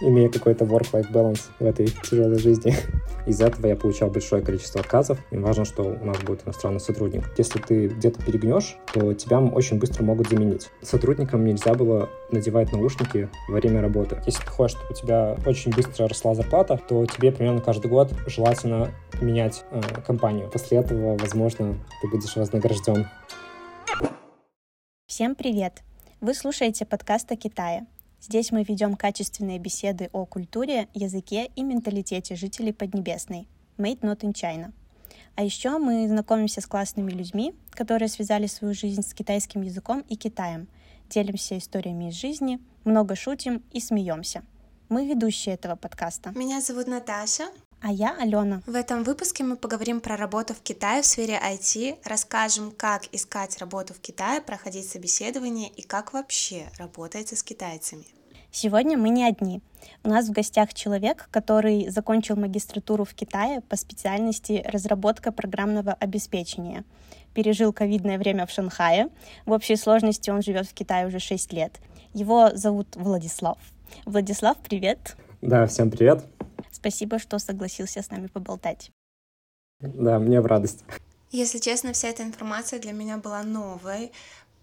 [0.00, 2.74] имея какой-то work-life balance в этой тяжелой жизни.
[3.26, 5.18] Из за этого я получал большое количество отказов.
[5.30, 7.24] И важно, что у нас будет иностранный сотрудник.
[7.36, 10.70] Если ты где-то перегнешь, то тебя очень быстро могут заменить.
[10.82, 14.22] Сотрудникам нельзя было надевать наушники во время работы.
[14.26, 18.12] Если ты хочешь, чтобы у тебя очень быстро росла зарплата, то тебе примерно каждый год
[18.26, 20.48] желательно менять э, компанию.
[20.50, 23.06] После этого, возможно, ты будешь вознагражден.
[25.06, 25.82] Всем привет!
[26.20, 27.86] Вы слушаете подкаст о Китае.
[28.28, 33.46] Здесь мы ведем качественные беседы о культуре, языке и менталитете жителей Поднебесной.
[33.78, 34.72] Made not in China.
[35.36, 40.16] А еще мы знакомимся с классными людьми, которые связали свою жизнь с китайским языком и
[40.16, 40.66] Китаем,
[41.08, 44.42] делимся историями из жизни, много шутим и смеемся.
[44.88, 46.32] Мы ведущие этого подкаста.
[46.34, 47.44] Меня зовут Наташа.
[47.80, 48.60] А я Алена.
[48.66, 53.56] В этом выпуске мы поговорим про работу в Китае в сфере IT, расскажем, как искать
[53.58, 58.15] работу в Китае, проходить собеседование и как вообще работается с китайцами.
[58.58, 59.60] Сегодня мы не одни.
[60.02, 66.84] У нас в гостях человек, который закончил магистратуру в Китае по специальности разработка программного обеспечения.
[67.34, 69.10] Пережил ковидное время в Шанхае.
[69.44, 71.80] В общей сложности он живет в Китае уже 6 лет.
[72.14, 73.58] Его зовут Владислав.
[74.06, 75.18] Владислав, привет.
[75.42, 76.24] Да, всем привет.
[76.72, 78.90] Спасибо, что согласился с нами поболтать.
[79.80, 80.82] Да, мне в радость.
[81.32, 84.12] Если честно, вся эта информация для меня была новой,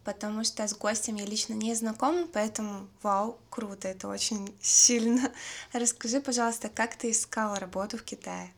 [0.03, 5.31] потому что с гостем я лично не знакома, поэтому вау, круто, это очень сильно.
[5.73, 8.51] Расскажи, пожалуйста, как ты искала работу в Китае?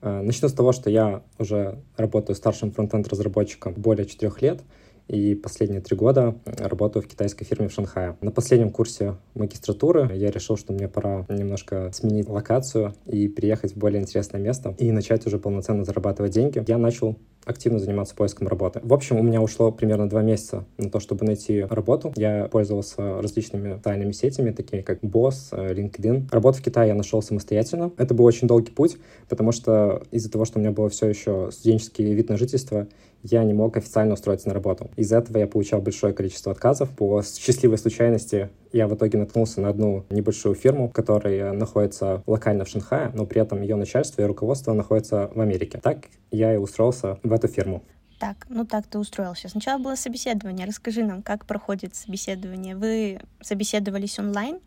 [0.00, 4.62] Э, начну с того, что я уже работаю старшим фронтенд разработчиком более четырех лет,
[5.08, 8.16] и последние три года работаю в китайской фирме в Шанхае.
[8.20, 13.76] На последнем курсе магистратуры я решил, что мне пора немножко сменить локацию и переехать в
[13.76, 16.62] более интересное место и начать уже полноценно зарабатывать деньги.
[16.66, 18.80] Я начал активно заниматься поиском работы.
[18.82, 22.12] В общем, у меня ушло примерно два месяца на то, чтобы найти работу.
[22.16, 26.28] Я пользовался различными социальными сетями, такие как Boss, LinkedIn.
[26.30, 27.92] Работу в Китае я нашел самостоятельно.
[27.98, 28.96] Это был очень долгий путь,
[29.28, 32.88] потому что из-за того, что у меня было все еще студенческий вид на жительство,
[33.24, 34.90] я не мог официально устроиться на работу.
[34.96, 36.90] Из-за этого я получал большое количество отказов.
[36.90, 42.68] По счастливой случайности я в итоге наткнулся на одну небольшую фирму, которая находится локально в
[42.68, 45.80] Шанхае, но при этом ее начальство и руководство находится в Америке.
[45.82, 47.82] Так я и устроился в эту фирму.
[48.20, 49.48] Так, ну так ты устроился.
[49.48, 50.66] Сначала было собеседование.
[50.66, 52.76] Расскажи нам, как проходит собеседование.
[52.76, 54.60] Вы собеседовались онлайн?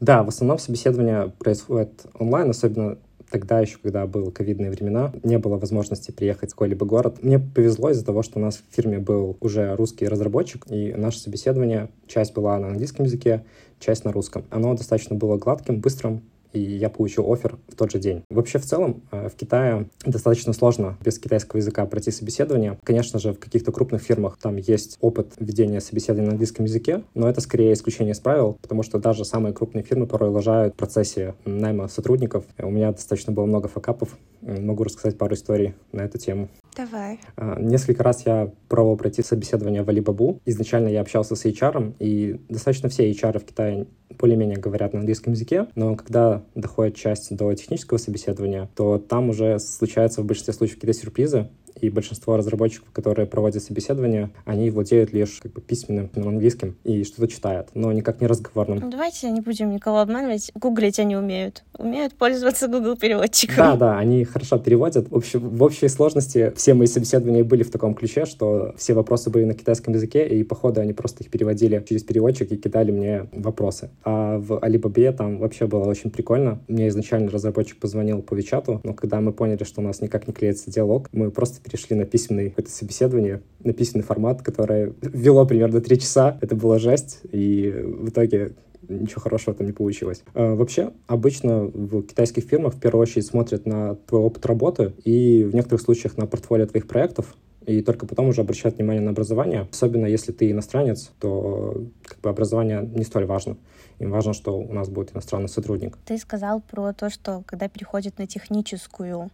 [0.00, 2.98] Да, в основном собеседование происходит онлайн, особенно
[3.32, 7.22] Тогда еще, когда были ковидные времена, не было возможности приехать в какой-либо город.
[7.22, 11.18] Мне повезло из-за того, что у нас в фирме был уже русский разработчик, и наше
[11.18, 13.42] собеседование, часть была на английском языке,
[13.80, 14.44] часть на русском.
[14.50, 16.20] Оно достаточно было гладким, быстрым,
[16.52, 18.24] и я получил офер в тот же день.
[18.30, 22.78] Вообще, в целом, э, в Китае достаточно сложно без китайского языка пройти собеседование.
[22.84, 27.28] Конечно же, в каких-то крупных фирмах там есть опыт ведения собеседования на английском языке, но
[27.28, 31.34] это скорее исключение из правил, потому что даже самые крупные фирмы порой лажают в процессе
[31.44, 32.44] найма сотрудников.
[32.58, 34.16] У меня достаточно было много факапов.
[34.40, 36.48] Могу рассказать пару историй на эту тему.
[36.76, 37.20] Давай.
[37.36, 40.40] А, несколько раз я пробовал пройти собеседование в Alibaba.
[40.46, 43.86] Изначально я общался с HR, и достаточно все HR в Китае
[44.22, 49.58] более-менее говорят на английском языке, но когда доходит часть до технического собеседования, то там уже
[49.58, 51.48] случаются в большинстве случаев какие-то сюрпризы,
[51.82, 57.28] и большинство разработчиков, которые проводят собеседование, они владеют лишь как бы письменным английским и что-то
[57.28, 58.78] читают, но никак не разговорным.
[58.78, 60.52] Ну, давайте не будем никого обманывать.
[60.54, 61.64] Гуглить они умеют.
[61.76, 63.56] Умеют пользоваться Google переводчиком.
[63.56, 65.10] Да, да, они хорошо переводят.
[65.10, 69.30] В, общем, в общей сложности все мои собеседования были в таком ключе, что все вопросы
[69.30, 72.92] были на китайском языке, и по ходу они просто их переводили через переводчик и кидали
[72.92, 73.90] мне вопросы.
[74.04, 76.60] А в Alibaba там вообще было очень прикольно.
[76.68, 80.32] Мне изначально разработчик позвонил по Вичату, но когда мы поняли, что у нас никак не
[80.32, 85.80] клеится диалог, мы просто перешли на письменное какое-то собеседование, на письменный формат, которое вело примерно
[85.80, 86.38] три часа.
[86.42, 88.52] Это была жесть, и в итоге
[88.88, 90.22] ничего хорошего там не получилось.
[90.34, 95.44] А, вообще, обычно в китайских фирмах в первую очередь смотрят на твой опыт работы и
[95.44, 97.34] в некоторых случаях на портфолио твоих проектов,
[97.64, 99.68] и только потом уже обращают внимание на образование.
[99.70, 103.56] Особенно если ты иностранец, то как бы образование не столь важно.
[103.98, 105.96] Им важно, что у нас будет иностранный сотрудник.
[106.04, 109.30] Ты сказал про то, что когда переходит на техническую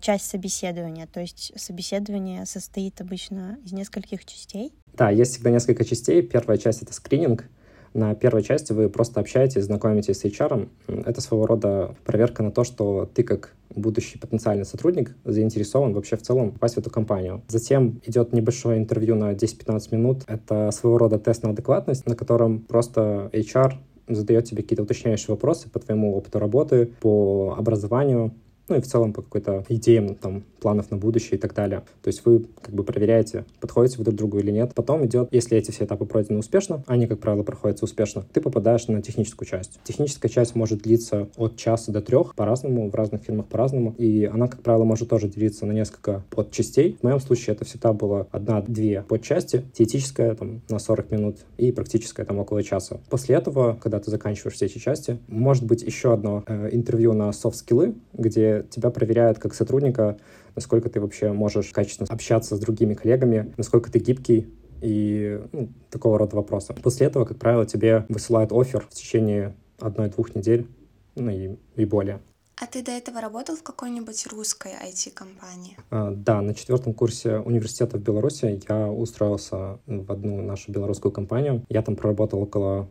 [0.00, 1.06] часть собеседования.
[1.06, 4.72] То есть собеседование состоит обычно из нескольких частей.
[4.94, 6.22] Да, есть всегда несколько частей.
[6.22, 7.44] Первая часть— это скрининг.
[7.92, 10.68] На первой части вы просто общаетесь, знакомитесь с HR.
[10.86, 16.22] Это своего рода проверка на то, что ты как будущий потенциальный сотрудник заинтересован вообще в
[16.22, 17.42] целом попасть в эту компанию.
[17.48, 20.22] Затем идет небольшое интервью на 10-15 минут.
[20.28, 23.74] Это своего рода тест на адекватность, на котором просто HR
[24.06, 28.32] задает тебе какие-то уточняющие вопросы по твоему опыту работы, по образованию,
[28.70, 31.82] ну и в целом по какой-то идеям там планов на будущее и так далее.
[32.02, 34.74] То есть вы как бы проверяете, подходите вы друг другу или нет.
[34.74, 38.86] Потом идет, если эти все этапы пройдены успешно, они, как правило, проходят успешно, ты попадаешь
[38.86, 39.80] на техническую часть.
[39.84, 44.46] Техническая часть может длиться от часа до трех по-разному, в разных фильмах по-разному, и она,
[44.46, 46.96] как правило, может тоже делиться на несколько подчастей.
[47.00, 52.24] В моем случае это всегда было одна-две подчасти, теоретическая там на 40 минут и практическая
[52.24, 53.00] там около часа.
[53.08, 57.32] После этого, когда ты заканчиваешь все эти части, может быть еще одно э, интервью на
[57.32, 60.18] софт-скиллы, где тебя проверяют как сотрудника,
[60.54, 64.48] насколько ты вообще можешь качественно общаться с другими коллегами, насколько ты гибкий,
[64.80, 66.74] и ну, такого рода вопросы.
[66.74, 70.66] После этого, как правило, тебе высылают офер в течение одной-двух недель,
[71.14, 72.20] ну и, и более.
[72.60, 75.78] А ты до этого работал в какой-нибудь русской IT-компании?
[75.90, 81.64] А, да, на четвертом курсе университета в Беларуси я устроился в одну нашу белорусскую компанию.
[81.70, 82.90] Я там проработал около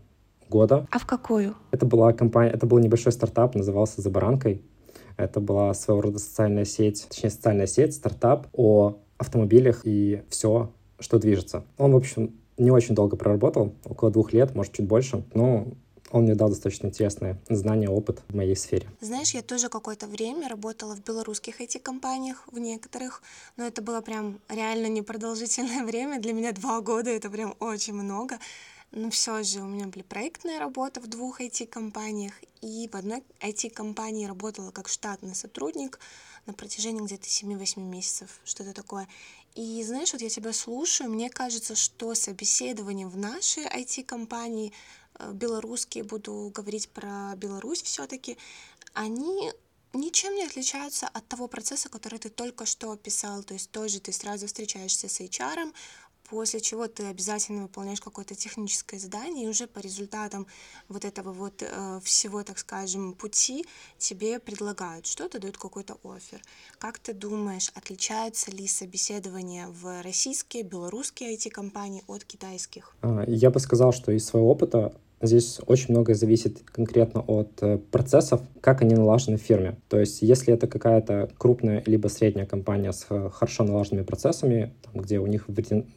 [0.49, 0.87] года.
[0.89, 1.55] А в какую?
[1.69, 4.63] Это была компания, это был небольшой стартап, назывался «За баранкой».
[5.19, 11.19] Это была своего рода социальная сеть, точнее социальная сеть, стартап о автомобилях и все, что
[11.19, 11.65] движется.
[11.77, 15.67] Он, в общем, не очень долго проработал, около двух лет, может, чуть больше, но
[16.11, 18.87] он мне дал достаточно интересные знания, опыт в моей сфере.
[19.01, 23.21] Знаешь, я тоже какое-то время работала в белорусских IT-компаниях, в некоторых,
[23.57, 26.21] но это было прям реально непродолжительное время.
[26.21, 28.39] Для меня два года— это прям очень много.
[28.91, 34.25] Но все же у меня были проектная работа в двух IT-компаниях, и в одной IT-компании
[34.25, 35.99] работала как штатный сотрудник
[36.45, 39.07] на протяжении где-то 7-8 месяцев, что-то такое.
[39.55, 44.73] И знаешь, вот я тебя слушаю, мне кажется, что собеседование в нашей IT-компании
[45.19, 48.37] Э, белорусские, буду говорить про Беларусь все-таки,
[48.93, 49.51] они
[49.93, 53.43] ничем не отличаются от того процесса, который ты только что описал.
[53.43, 55.73] То есть тоже ты сразу встречаешься с HR,
[56.29, 60.47] после чего ты обязательно выполняешь какое-то техническое задание, и уже по результатам
[60.87, 63.65] вот этого вот э, всего, так скажем, пути
[63.97, 66.41] тебе предлагают что-то, дают какой-то офер.
[66.77, 72.95] Как ты думаешь, отличаются ли собеседования в российские, белорусские IT-компании от китайских?
[73.01, 77.77] А, я бы сказал, что из своего опыта Здесь очень многое зависит конкретно от э,
[77.77, 79.77] процессов, как они налажены в фирме.
[79.87, 85.01] То есть, если это какая-то крупная либо средняя компания с э, хорошо налаженными процессами, там,
[85.01, 85.45] где у них,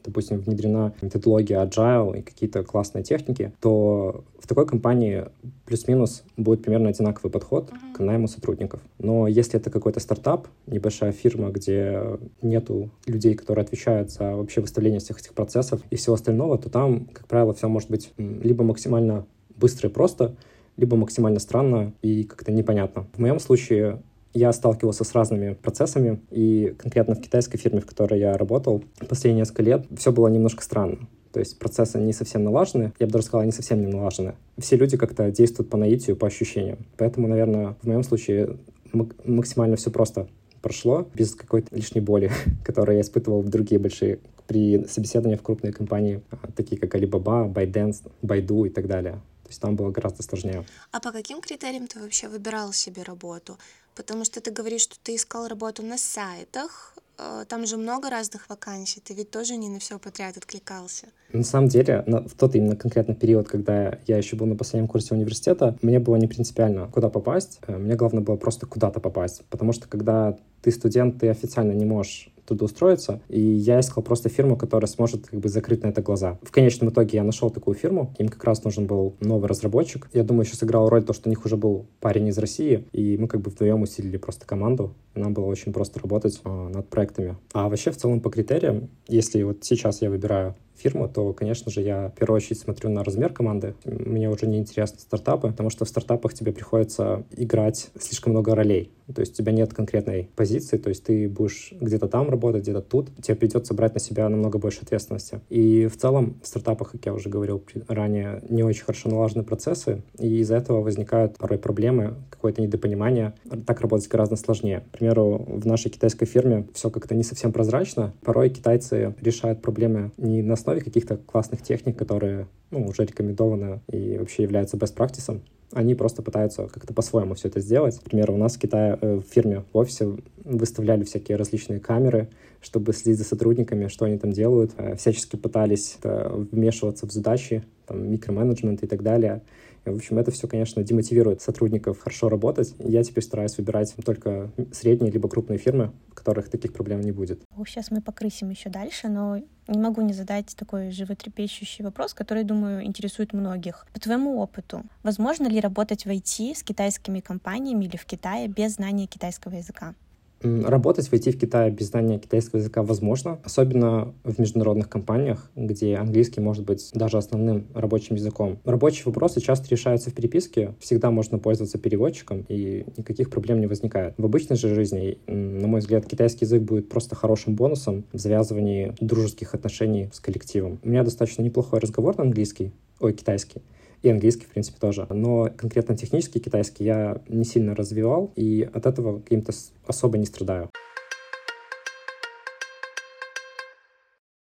[0.05, 5.27] допустим, внедрена методология agile и какие-то классные техники, то в такой компании
[5.67, 8.81] плюс-минус будет примерно одинаковый подход к найму сотрудников.
[8.99, 15.01] Но если это какой-то стартап, небольшая фирма, где нету людей, которые отвечают за вообще выставление
[15.01, 19.27] всех этих процессов и всего остального, то там, как правило, все может быть либо максимально
[19.57, 20.35] быстро и просто,
[20.77, 23.07] либо максимально странно и как-то непонятно.
[23.15, 24.03] В моем случае
[24.35, 29.43] я сталкивался с разными процессами, и конкретно в китайской фирме, в которой я работал, последние
[29.43, 31.09] несколько лет все было немножко странно.
[31.33, 34.35] То есть процессы не совсем налажены, я бы даже сказал, они совсем не налажены.
[34.59, 36.79] Все люди как-то действуют по наитию, по ощущениям.
[36.99, 38.59] Поэтому, наверное, в моем случае
[38.93, 40.29] максимально все просто
[40.61, 42.31] прошло, без какой-то лишней боли,
[42.65, 47.51] которую я испытывал в другие большие при собеседовании в крупные компании, а, такие как Alibaba,
[47.51, 49.21] ByteDance, Baidu и так далее.
[49.53, 50.65] Есть там было гораздо сложнее.
[50.91, 53.59] А по каким критериям ты вообще выбирал себе работу?
[53.95, 58.49] Потому что ты говоришь, что ты искал работу на сайтах, Э, там же много разных
[58.49, 61.07] вакансий, ты ведь тоже не на все подряд откликался.
[61.33, 64.89] На самом деле, на, в тот именно конкретный период, когда я еще был на последнем
[64.89, 67.61] курсе университета, мне было не принципиально, куда попасть.
[67.67, 69.45] Э, мне главное было просто куда-то попасть.
[69.51, 74.29] Потому что когда ты студент, ты официально не можешь туда устроиться, и я искал просто
[74.29, 76.39] фирму, которая сможет как бы закрыть на это глаза.
[76.43, 80.09] В конечном итоге я нашел такую фирму, им как раз нужен был новый разработчик.
[80.13, 83.17] Я думаю, еще сыграл роль то, что у них уже был парень из России, и
[83.17, 87.37] мы как бы вдвоем усилили просто команду, нам было очень просто работать э, над проектами.
[87.53, 91.81] А вообще в целом по критериям, если вот сейчас я выбираю фирму, то, конечно же,
[91.81, 93.75] я в первую очередь смотрю на размер команды.
[93.85, 98.91] Мне уже не интересны стартапы, потому что в стартапах тебе приходится играть слишком много ролей.
[99.15, 102.81] То есть у тебя нет конкретной позиции, то есть ты будешь где-то там работать, где-то
[102.81, 103.11] тут.
[103.23, 105.41] Тебе придется брать на себя намного больше ответственности.
[105.51, 110.03] И в целом в стартапах, как я уже говорил ранее, не очень хорошо налажены процессы,
[110.19, 113.35] и из-за этого возникают порой проблемы, какое-то недопонимание.
[113.67, 114.85] Так работать гораздо сложнее.
[115.03, 118.15] Примеру, в нашей китайской фирме все как-то не совсем прозрачно.
[118.23, 124.17] Порой китайцы решают проблемы не на основе каких-то классных техник, которые ну, уже рекомендованы и
[124.17, 125.41] вообще являются best practice,
[125.73, 127.97] они просто пытаются как-то по-своему все это сделать.
[127.97, 130.09] Например, у нас в Китае, э, в фирме, в офисе
[130.45, 132.29] выставляли всякие различные камеры,
[132.61, 134.71] чтобы следить за сотрудниками, что они там делают.
[134.77, 139.43] Э, всячески пытались вмешиваться в задачи, там, микроменеджмент и так далее.
[139.85, 142.75] В общем, это все, конечно, демотивирует сотрудников хорошо работать.
[142.79, 147.43] Я теперь стараюсь выбирать только средние либо крупные фирмы, в которых таких проблем не будет.
[147.67, 152.85] Сейчас мы покрысим еще дальше, но не могу не задать такой животрепещущий вопрос, который, думаю,
[152.85, 153.87] интересует многих.
[153.93, 158.75] По твоему опыту, возможно ли работать в IT с китайскими компаниями или в Китае без
[158.75, 159.95] знания китайского языка?
[160.43, 166.41] Работать, войти в Китай без знания китайского языка возможно, особенно в международных компаниях, где английский
[166.41, 168.59] может быть даже основным рабочим языком.
[168.65, 174.15] Рабочие вопросы часто решаются в переписке, всегда можно пользоваться переводчиком, и никаких проблем не возникает.
[174.19, 178.95] В обычной же жизни, на мой взгляд, китайский язык будет просто хорошим бонусом в завязывании
[179.01, 180.79] дружеских отношений с коллективом.
[180.83, 183.63] У меня достаточно неплохой разговор на английский, ой, китайский,
[184.03, 185.07] и английский, в принципе, тоже.
[185.11, 189.53] Но конкретно технический китайский я не сильно развивал, и от этого каким-то
[189.87, 190.71] особо не страдаю.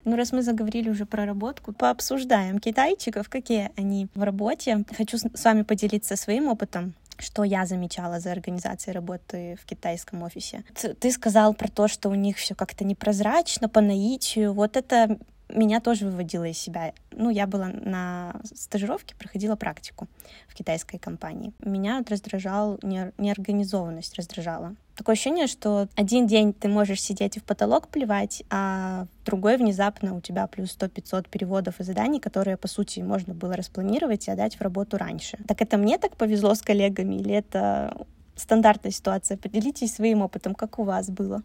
[0.04, 4.84] Ну, раз мы заговорили уже про работку, пообсуждаем китайчиков, какие они в работе.
[4.96, 10.64] Хочу с вами поделиться своим опытом что я замечала за организацией работы в китайском офисе.
[11.00, 14.52] Ты сказал про то, что у них все как-то непрозрачно, по наитию.
[14.52, 16.92] Вот это меня тоже выводило из себя.
[17.12, 20.08] Ну, я была на стажировке, проходила практику
[20.48, 21.52] в китайской компании.
[21.60, 24.74] Меня раздражал, неорганизованность раздражала.
[24.96, 30.16] Такое ощущение, что один день ты можешь сидеть и в потолок плевать, а другой внезапно
[30.16, 34.56] у тебя плюс 100-500 переводов и заданий, которые, по сути, можно было распланировать и отдать
[34.56, 35.38] в работу раньше.
[35.46, 39.36] Так это мне так повезло с коллегами или это стандартная ситуация?
[39.36, 41.42] Поделитесь своим опытом, как у вас было.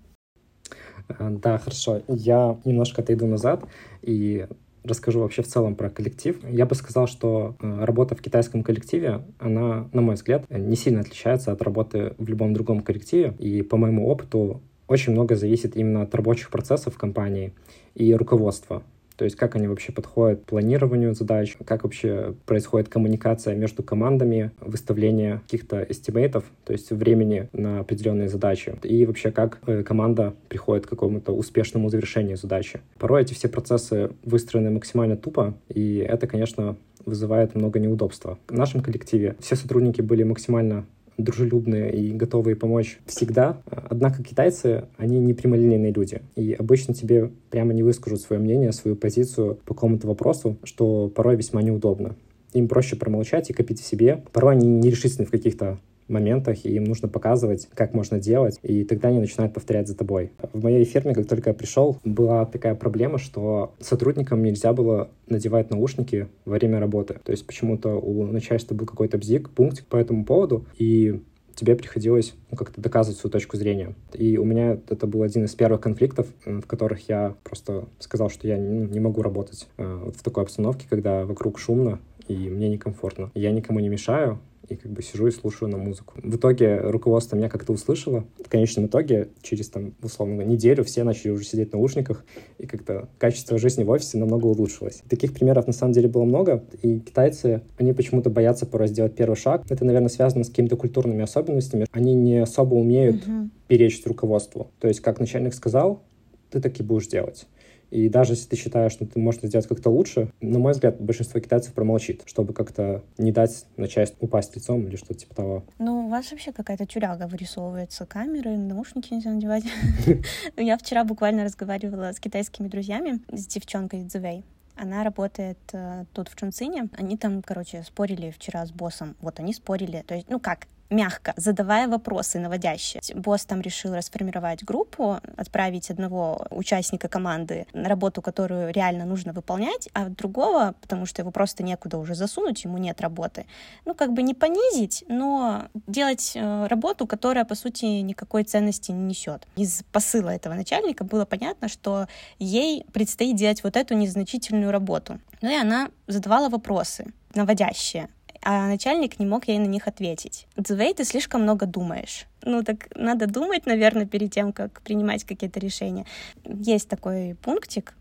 [1.20, 2.01] А, да, хорошо.
[2.08, 3.63] Я немножко отойду назад
[4.01, 4.48] и
[4.84, 6.38] расскажу вообще в целом про коллектив.
[6.50, 11.01] Я бы сказал, что э, работа в китайском коллективе, она, на мой взгляд, не сильно
[11.01, 13.36] отличается от работы в любом другом коллективе.
[13.39, 17.53] И по моему опыту очень много зависит именно от рабочих процессов компании
[17.96, 18.84] и руководства.
[19.22, 24.50] То есть как они вообще подходят к планированию задач, как вообще происходит коммуникация между командами,
[24.60, 30.34] выставление каких-то estimate ов, то есть времени на определенные задачи, и вообще как э, команда
[30.50, 32.82] приходит к какому-то успешному завершению задачи.
[32.98, 36.75] Порой эти все процессы выстроены максимально тупо, и это, конечно,
[37.06, 38.40] вызывает много неудобства.
[38.48, 40.88] В нашем коллективе все сотрудники были максимально
[41.24, 43.62] дружелюбные и готовые помочь всегда.
[43.66, 46.22] Однако китайцы, они не прямолинейные люди.
[46.36, 51.36] И обычно тебе прямо не выскажут свое мнение, свою позицию по какому-то вопросу, что порой
[51.36, 52.16] весьма неудобно.
[52.54, 54.24] Им проще промолчать и копить в себе.
[54.34, 55.80] Порой они нерешительны в каких-то
[56.12, 60.32] моментах, и им нужно показывать, как можно делать, и тогда они начинают повторять за тобой.
[60.53, 65.70] В моей фирме, как только я пришел, была такая проблема, что сотрудникам нельзя было надевать
[65.70, 67.18] наушники во время работы.
[67.24, 71.22] То есть почему-то у начальства был какой-то бзик, пункт по этому поводу, и
[71.56, 73.96] тебе приходилось ну, как-то доказывать свою точку зрения.
[74.13, 78.48] И у меня это был один из первых конфликтов, в которых я просто сказал, что
[78.48, 83.32] я не, не могу работать э, в такой обстановке, когда вокруг шумно и мне некомфортно.
[83.34, 86.13] Я никому не мешаю, и как бы сижу и слушаю на музыку.
[86.22, 88.25] В итоге руководство меня как-то услышало.
[88.44, 92.25] В конечном итоге, через там, условно, неделю все начали уже сидеть в наушниках,
[92.58, 95.03] и как-то качество жизни в офисе намного улучшилось.
[95.10, 99.36] Таких примеров на самом деле было много, и китайцы, они почему-то боятся порой сделать первый
[99.36, 99.63] шаг.
[99.70, 101.88] Это, наверное, связано с какими-то культурными особенностями.
[101.91, 103.50] Они не особо умеют uh-huh.
[103.68, 104.72] перечить руководству.
[104.80, 106.03] То есть, как начальник сказал,
[106.50, 107.48] ты так и будешь делать.
[107.91, 111.39] И даже если ты считаешь, что ты можешь сделать как-то лучше, на мой взгляд, большинство
[111.39, 115.63] китайцев промолчит, чтобы как-то не дать на часть упасть лицом или что-то типа того.
[115.77, 118.05] Ну, у вас вообще какая-то тюряга вырисовывается.
[118.05, 119.63] Камеры, наушники нельзя надевать.
[120.57, 124.43] Я вчера буквально разговаривала с китайскими друзьями, с девчонкой Цзэвэй.
[124.77, 126.88] Она работает э, тут в Чунцине.
[126.98, 129.15] Они там, короче, спорили вчера с боссом.
[129.21, 130.03] Вот они спорили.
[130.07, 133.01] То есть, ну как, мягко, задавая вопросы наводящие.
[133.15, 139.89] Босс там решил расформировать группу, отправить одного участника команды на работу, которую реально нужно выполнять,
[139.93, 143.45] а другого, потому что его просто некуда уже засунуть, ему нет работы.
[143.86, 149.03] Ну, как бы не понизить, но делать э, работу, которая, по сути, никакой ценности не
[149.03, 149.48] несет.
[149.55, 152.07] Из посыла этого начальника было понятно, что
[152.38, 155.19] ей предстоит делать вот эту незначительную работу.
[155.41, 158.10] Ну и она задавала вопросы наводящие
[158.43, 160.48] а начальник не мог ей на них ответить.
[160.62, 162.25] Цзвей, ты слишком много думаешь.
[162.43, 166.05] Ну так надо думать, наверное, перед тем, как принимать какие-то решения.
[166.45, 167.93] Есть такой пунктик,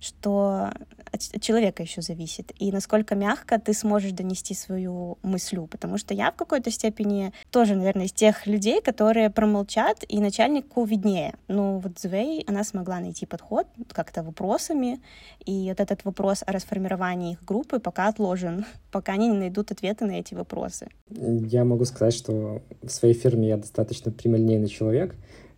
[0.00, 0.70] что
[1.12, 6.30] от человека еще зависит, и насколько мягко ты сможешь донести свою мыслю, потому что я
[6.30, 11.34] в какой-то степени тоже, наверное, из тех людей, которые промолчат, и начальнику виднее.
[11.48, 15.00] Ну, вот Звей, она смогла найти подход как-то вопросами,
[15.44, 20.06] и вот этот вопрос о расформировании их группы пока отложен, пока они не найдут ответы
[20.06, 20.88] на эти вопросы.
[21.08, 25.14] Я могу сказать, что в своей фирме я достаточно прямолинейный человек,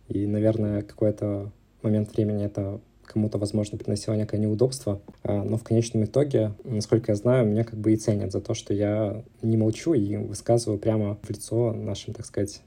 [0.07, 2.81] и, наверное, какой-то момент времени это
[3.13, 7.79] кому-то, возможно, приносило некое неудобство, а, но в конечном итоге, насколько я знаю, меня как
[7.79, 12.13] бы и ценят за то, что я не молчу и высказываю прямо в лицо нашим,
[12.13, 12.61] так сказать,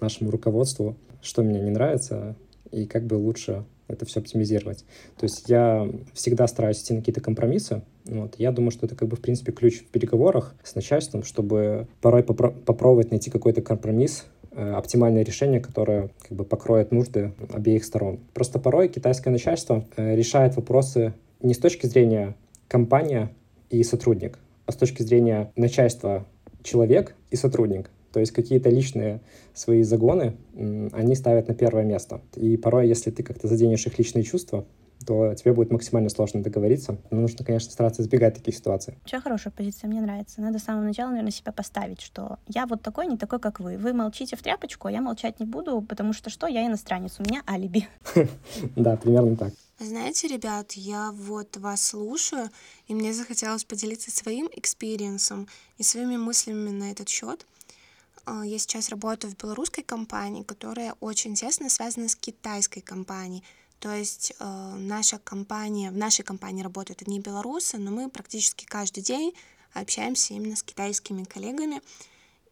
[0.00, 2.34] нашему руководству, что мне не нравится
[2.72, 4.84] и как бы лучше это все оптимизировать.
[5.18, 7.82] То есть я всегда стараюсь идти на какие-то компромиссы.
[8.04, 8.36] Вот.
[8.38, 12.22] Я думаю, что это как бы в принципе ключ в переговорах с начальством, чтобы порой
[12.22, 18.20] попро- попробовать найти какой-то компромисс, оптимальное решение, которое как бы покроет нужды обеих сторон.
[18.34, 22.34] Просто порой китайское начальство э, решает вопросы не с точки зрения
[22.68, 23.30] компания
[23.70, 26.26] и сотрудник, а с точки зрения начальства
[26.62, 27.90] человек и сотрудник.
[28.12, 29.20] То есть какие-то личные
[29.54, 32.20] свои загоны они ставят на первое место.
[32.34, 34.64] И порой, если ты как-то заденешь их личные чувства,
[35.06, 36.98] то тебе будет максимально сложно договориться.
[37.10, 38.98] Но нужно, конечно, стараться избегать таких ситуаций.
[39.04, 40.40] Очень хорошая позиция, мне нравится.
[40.40, 43.78] Надо с самого начала, наверное, себя поставить, что я вот такой, не такой, как вы.
[43.78, 46.46] Вы молчите в тряпочку, а я молчать не буду, потому что что?
[46.46, 47.88] Я иностранец, у меня алиби.
[48.76, 49.52] Да, примерно так.
[49.78, 52.50] Знаете, ребят, я вот вас слушаю,
[52.86, 57.46] и мне захотелось поделиться своим experience ом и своими мыслями на этот счет.
[58.26, 63.42] А, я сейчас работаю в белорусской компании, которая очень тесно связана с китайской компанией.
[63.80, 69.02] То есть э, наша компания, в нашей компании работают одни белорусы, но мы практически каждый
[69.02, 69.34] день
[69.72, 71.80] общаемся именно с китайскими коллегами.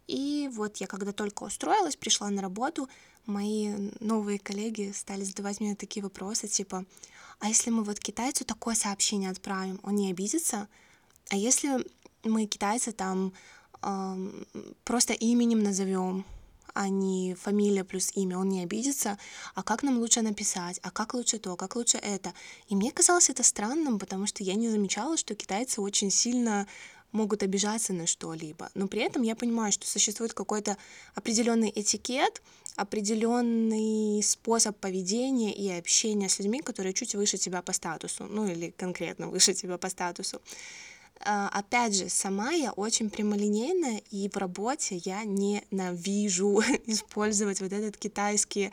[0.06, 2.88] И вот я когда только устроилась, пришла на работу,
[3.26, 6.86] мои новые коллеги стали задавать мне такие вопросы, типа,
[7.40, 10.66] а если мы вот китайцу такое сообщение отправим, он не обидится?
[11.28, 11.84] А если
[12.24, 13.34] мы китайцы там
[14.84, 16.24] просто именем назовем,
[16.78, 19.18] а не фамилия плюс имя, он не обидится,
[19.56, 22.32] а как нам лучше написать, а как лучше то, как лучше это.
[22.68, 26.68] И мне казалось это странным, потому что я не замечала, что китайцы очень сильно
[27.10, 28.70] могут обижаться на что-либо.
[28.74, 30.76] Но при этом я понимаю, что существует какой-то
[31.16, 32.42] определенный этикет,
[32.76, 38.70] определенный способ поведения и общения с людьми, которые чуть выше тебя по статусу, ну или
[38.70, 40.40] конкретно выше тебя по статусу.
[41.20, 47.96] А, опять же, сама я очень прямолинейная, и в работе я ненавижу использовать вот этот
[47.96, 48.70] китайский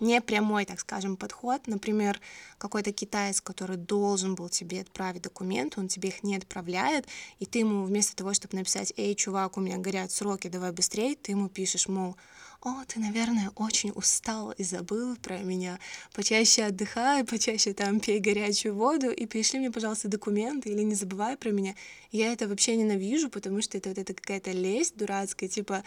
[0.00, 1.66] не прямой, так скажем, подход.
[1.66, 2.20] Например,
[2.58, 7.06] какой-то китаец, который должен был тебе отправить документы, он тебе их не отправляет,
[7.38, 11.14] и ты ему вместо того, чтобы написать «Эй, чувак, у меня горят сроки, давай быстрее»,
[11.14, 12.16] ты ему пишешь, мол,
[12.64, 15.78] «О, ты, наверное, очень устал и забыл про меня.
[16.14, 21.36] Почаще отдыхай, почаще там пей горячую воду и пришли мне, пожалуйста, документы или не забывай
[21.36, 21.74] про меня».
[22.10, 25.84] Я это вообще ненавижу, потому что это вот это какая-то лесть дурацкая, типа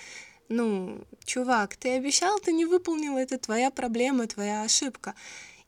[0.50, 5.14] ну, чувак, ты обещал, ты не выполнил, это твоя проблема, твоя ошибка.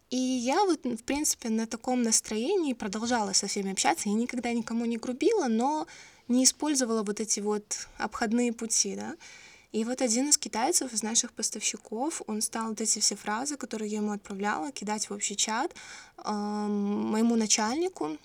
[0.10, 4.10] И я вот, в принципе, на таком настроении продолжала со всеми общаться.
[4.10, 5.86] Я никогда никому не грубила, но
[6.28, 9.16] не использовала вот эти вот обходные пути, да.
[9.72, 13.92] И вот один из китайцев, из наших поставщиков, он стал вот эти все фразы, которые
[13.92, 15.76] я ему отправляла, кидать в общий чат
[16.18, 18.18] э, моему начальнику,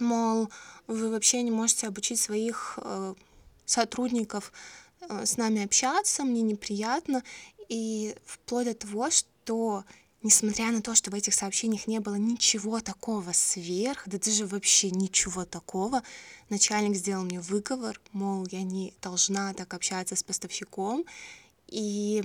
[0.00, 0.50] мол,
[0.88, 3.14] вы вообще не можете обучить своих э,
[3.66, 4.52] сотрудников
[5.00, 7.22] э, с нами общаться, мне неприятно,
[7.68, 9.84] и вплоть до того, что
[10.22, 14.90] несмотря на то, что в этих сообщениях не было ничего такого сверх, да даже вообще
[14.90, 16.02] ничего такого,
[16.48, 21.04] начальник сделал мне выговор, мол, я не должна так общаться с поставщиком,
[21.68, 22.22] и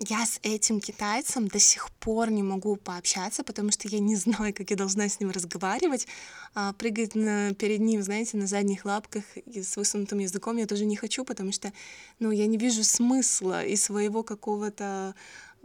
[0.00, 4.52] я с этим китайцем до сих пор не могу пообщаться, потому что я не знаю,
[4.52, 6.08] как я должна с ним разговаривать.
[6.54, 10.84] А прыгать на, перед ним, знаете, на задних лапках и с высунутым языком я тоже
[10.84, 11.72] не хочу, потому что,
[12.18, 15.14] ну, я не вижу смысла и своего какого-то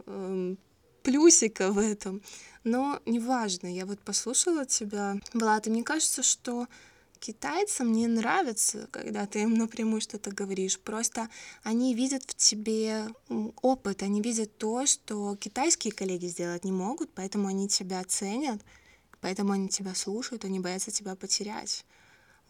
[0.06, 0.54] э,
[1.02, 2.22] плюсика в этом.
[2.64, 6.66] Но неважно, я вот послушала тебя, Влад, и мне кажется, что
[7.20, 10.78] китайцам не нравится, когда ты им напрямую что-то говоришь.
[10.78, 11.28] Просто
[11.62, 13.08] они видят в тебе
[13.62, 18.60] опыт, они видят то, что китайские коллеги сделать не могут, поэтому они тебя ценят,
[19.20, 21.84] поэтому они тебя слушают, они боятся тебя потерять.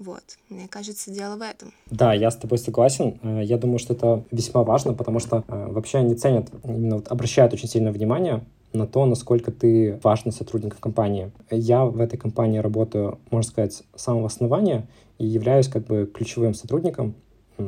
[0.00, 1.74] Вот, мне кажется, дело в этом.
[1.90, 3.20] Да, я с тобой согласен.
[3.22, 7.08] Э, я думаю, что это весьма важно, потому что э, вообще они ценят, именно вот
[7.08, 11.32] обращают очень сильное внимание на то, насколько ты важный сотрудник в компании.
[11.50, 16.54] Я в этой компании работаю, можно сказать, с самого основания и являюсь как бы ключевым
[16.54, 17.14] сотрудником.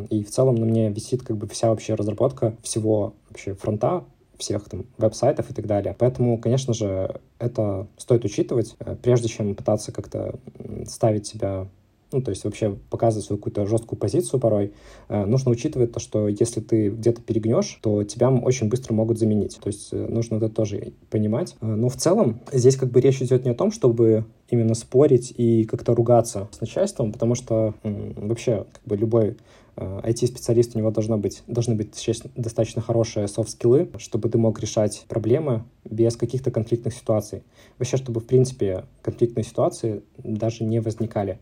[0.09, 4.05] И в целом на мне висит как бы вся вообще разработка всего вообще фронта,
[4.39, 5.95] всех там веб-сайтов и так далее.
[5.99, 10.41] Поэтому, конечно же, это стоит учитывать, э, прежде чем пытаться как-то
[10.87, 11.69] ставить себя
[12.13, 14.73] ну, то есть вообще показывать свою какую-то жесткую позицию порой,
[15.09, 19.59] э, нужно учитывать то, что если ты где-то перегнешь, то тебя очень быстро могут заменить.
[19.63, 21.57] То есть э, нужно это тоже понимать.
[21.61, 25.33] Э, но в целом здесь как бы речь идет не о том, чтобы именно спорить
[25.37, 29.37] и как-то ругаться с начальством, потому что вообще как бы любой
[29.77, 31.95] IT-специалист, у него должно быть, должны быть
[32.37, 37.43] достаточно хорошие софт-скиллы, чтобы ты мог решать проблемы без каких-то конфликтных ситуаций.
[37.79, 41.39] Вообще, чтобы, в принципе, конфликтные ситуации даже не возникали.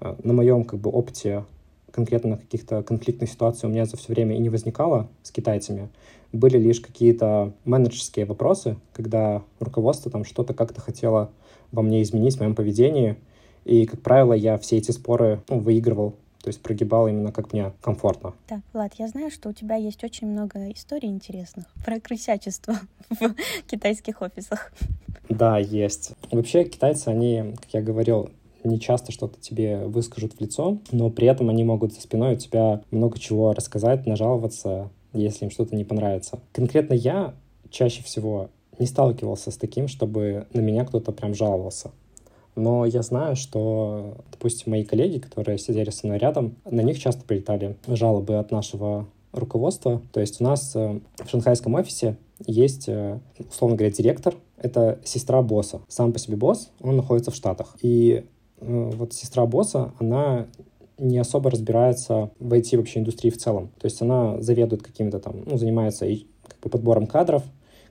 [0.00, 1.44] Э, на моем как бы, опыте
[1.90, 5.88] конкретно каких-то конфликтных ситуаций у меня за все время и не возникало с китайцами.
[6.32, 11.30] Были лишь какие-то менеджерские вопросы, когда руководство там что-то как-то хотело
[11.72, 13.16] во мне изменить, в моем поведении.
[13.64, 16.14] И, как правило, я все эти споры ну, выигрывал
[16.46, 18.32] то есть прогибал именно как мне комфортно.
[18.46, 22.76] Так, Влад, я знаю, что у тебя есть очень много историй интересных про крысячество
[23.10, 23.34] в
[23.66, 24.72] китайских офисах.
[25.28, 26.12] Да, есть.
[26.30, 28.30] Вообще китайцы, они, как я говорил,
[28.66, 32.38] не часто что-то тебе выскажут в лицо, но при этом они могут за спиной у
[32.38, 36.40] тебя много чего рассказать, нажаловаться, если им что-то не понравится.
[36.52, 37.34] Конкретно я
[37.70, 41.90] чаще всего не сталкивался с таким, чтобы на меня кто-то прям жаловался.
[42.54, 47.22] Но я знаю, что, допустим, мои коллеги, которые сидели со мной рядом, на них часто
[47.22, 50.00] прилетали жалобы от нашего руководства.
[50.12, 54.34] То есть у нас э, в шанхайском офисе есть, э, условно говоря, директор.
[54.56, 55.82] Это сестра босса.
[55.88, 57.76] Сам по себе босс, он находится в Штатах.
[57.82, 58.24] И
[58.60, 60.46] вот сестра босса, она
[60.98, 63.68] не особо разбирается в IT вообще индустрии в целом.
[63.78, 66.06] То есть она заведует какими-то там, ну, занимается
[66.46, 67.42] как бы подбором кадров,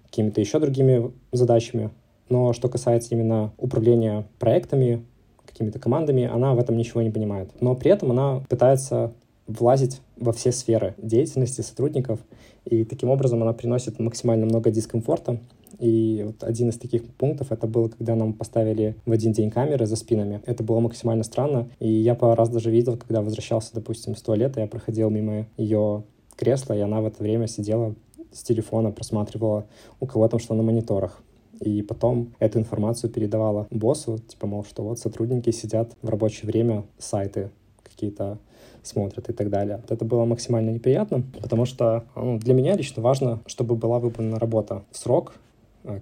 [0.06, 1.92] какими-то еще другими задачами
[2.30, 5.06] но что касается именно управления проектами,
[5.46, 7.50] какими-то командами, она в этом ничего не понимает.
[7.62, 9.14] Но при этом она пытается
[9.48, 12.20] влазить во все сферы деятельности сотрудников,
[12.66, 15.40] и таким образом она приносит максимально много дискомфорта.
[15.80, 19.86] И вот один из таких пунктов это было, когда нам поставили в один день камеры
[19.86, 20.42] за спинами.
[20.46, 24.62] Это было максимально странно, и я пару раз даже видел, когда возвращался, допустим, с туалета,
[24.62, 26.04] я проходил мимо ее
[26.36, 27.96] кресла, и она в это время сидела
[28.32, 29.66] с телефона, просматривала
[30.00, 31.22] у кого там что на мониторах.
[31.62, 36.84] И потом эту информацию передавала боссу, типа, мол, что вот сотрудники сидят в рабочее время,
[36.98, 37.50] сайты
[37.84, 38.40] какие-то
[38.84, 39.82] смотрят и так далее.
[39.88, 44.84] Это было максимально неприятно, потому что ну, для меня лично важно, чтобы была выполнена работа
[44.92, 45.36] в срок,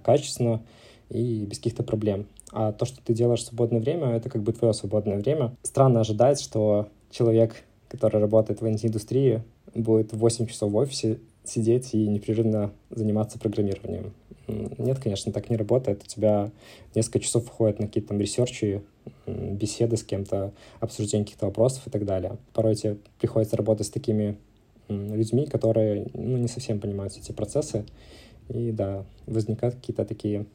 [0.02, 0.62] качественно
[1.10, 2.26] и без каких-то проблем.
[2.52, 5.54] А то, что ты делаешь в свободное время, это как бы твое свободное время.
[5.62, 7.54] Странно ожидать, что человек,
[7.88, 9.42] который работает в IT-индустрии,
[9.74, 14.12] будет 8 часов в офисе сидеть и непрерывно заниматься программированием.
[14.46, 16.02] Нет, конечно, так не работает.
[16.04, 16.50] У тебя
[16.94, 18.82] несколько часов уходит на какие-то там ресерчи,
[19.26, 22.36] беседы с кем-то, обсуждение каких-то вопросов и так далее.
[22.52, 24.36] Порой тебе приходится работать с такими
[24.88, 27.84] людьми, которые ну, не совсем понимают эти процессы.
[28.48, 30.46] И да, возникают какие-то такие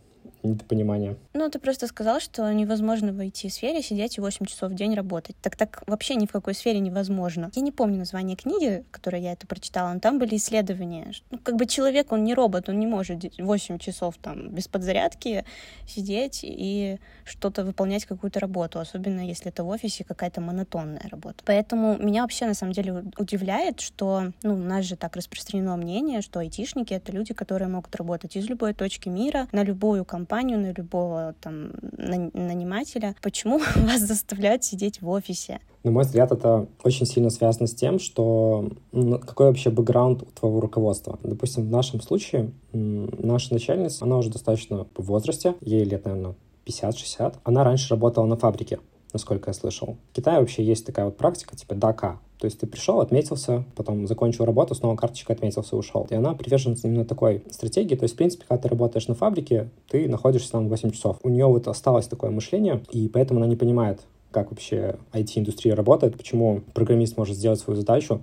[0.43, 1.17] недопонимание.
[1.33, 5.35] Ну, ты просто сказал, что невозможно в IT-сфере сидеть и 8 часов в день работать.
[5.41, 7.51] Так так вообще ни в какой сфере невозможно.
[7.55, 11.11] Я не помню название книги, которую я это прочитала, но там были исследования.
[11.31, 15.45] Ну, как бы человек, он не робот, он не может 8 часов там без подзарядки
[15.87, 21.43] сидеть и что-то выполнять, какую-то работу, особенно если это в офисе какая-то монотонная работа.
[21.45, 26.21] Поэтому меня вообще на самом деле удивляет, что, ну, у нас же так распространено мнение,
[26.21, 30.71] что айтишники— это люди, которые могут работать из любой точки мира, на любую компанию, на
[30.71, 33.15] любого там нанимателя.
[33.21, 35.59] Почему вас заставляют сидеть в офисе?
[35.83, 40.25] На мой взгляд, это очень сильно связано с тем, что ну, какой вообще бэкграунд у
[40.25, 41.17] твоего руководства.
[41.23, 47.35] Допустим, в нашем случае наша начальница, она уже достаточно в возрасте, ей лет, наверное, 50-60.
[47.43, 48.79] Она раньше работала на фабрике,
[49.13, 49.97] насколько я слышал.
[50.11, 52.19] В Китае вообще есть такая вот практика, типа дака.
[52.39, 56.07] То есть ты пришел, отметился, потом закончил работу, снова карточкой отметился ушел.
[56.09, 57.95] И она привержена именно такой стратегии.
[57.95, 61.17] То есть, в принципе, когда ты работаешь на фабрике, ты находишься там 8 часов.
[61.21, 63.99] У нее вот осталось такое мышление, и поэтому она не понимает,
[64.31, 68.21] как вообще IT-индустрия работает, почему программист может сделать свою задачу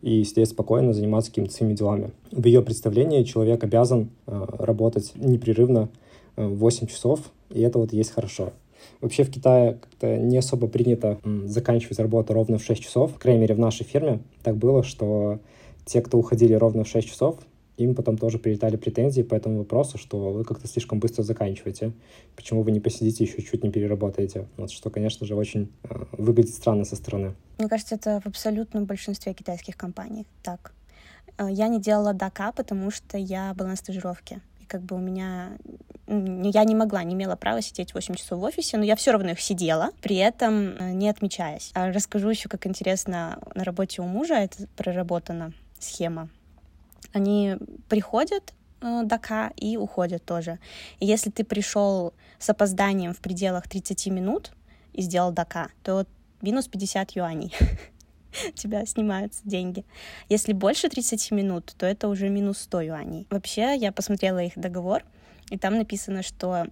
[0.00, 2.12] и сидеть спокойно, заниматься какими-то своими делами.
[2.30, 5.90] В ее представлении человек обязан э, работать непрерывно
[6.36, 7.20] э, 8 часов,
[7.50, 8.52] и это вот есть хорошо.
[9.00, 13.14] Вообще в Китае как-то не особо принято заканчивать работу ровно в 6 часов.
[13.14, 15.40] По крайней мере, в нашей фирме так было, что
[15.84, 17.38] те, кто уходили ровно в 6 часов,
[17.76, 21.92] им потом тоже прилетали претензии по этому вопросу, что вы как-то слишком быстро заканчиваете.
[22.36, 24.46] Почему вы не посидите еще чуть не переработаете?
[24.56, 27.34] Вот что, конечно же, очень э, выглядит странно со стороны.
[27.58, 30.74] Мне кажется, это в абсолютном большинстве китайских компаний так.
[31.38, 35.58] Э, я не делала дака, потому что я была на стажировке как бы у меня
[36.06, 39.30] я не могла, не имела права сидеть 8 часов в офисе, но я все равно
[39.30, 41.70] их сидела, при этом э, не отмечаясь.
[41.74, 46.28] А расскажу еще, как интересно на работе у мужа это проработана схема.
[47.12, 47.56] Они
[47.88, 50.58] приходят э, ДК и уходят тоже.
[50.98, 54.52] И если ты пришел с опозданием в пределах 30 минут
[54.92, 56.06] и сделал ДК, то
[56.42, 57.54] минус 50 юаней.
[58.54, 59.84] тебя снимаются деньги.
[60.28, 63.26] Если больше 30 минут, то это уже минус 100 юаней.
[63.30, 65.02] Вообще, я посмотрела их договор,
[65.50, 66.66] и там написано, что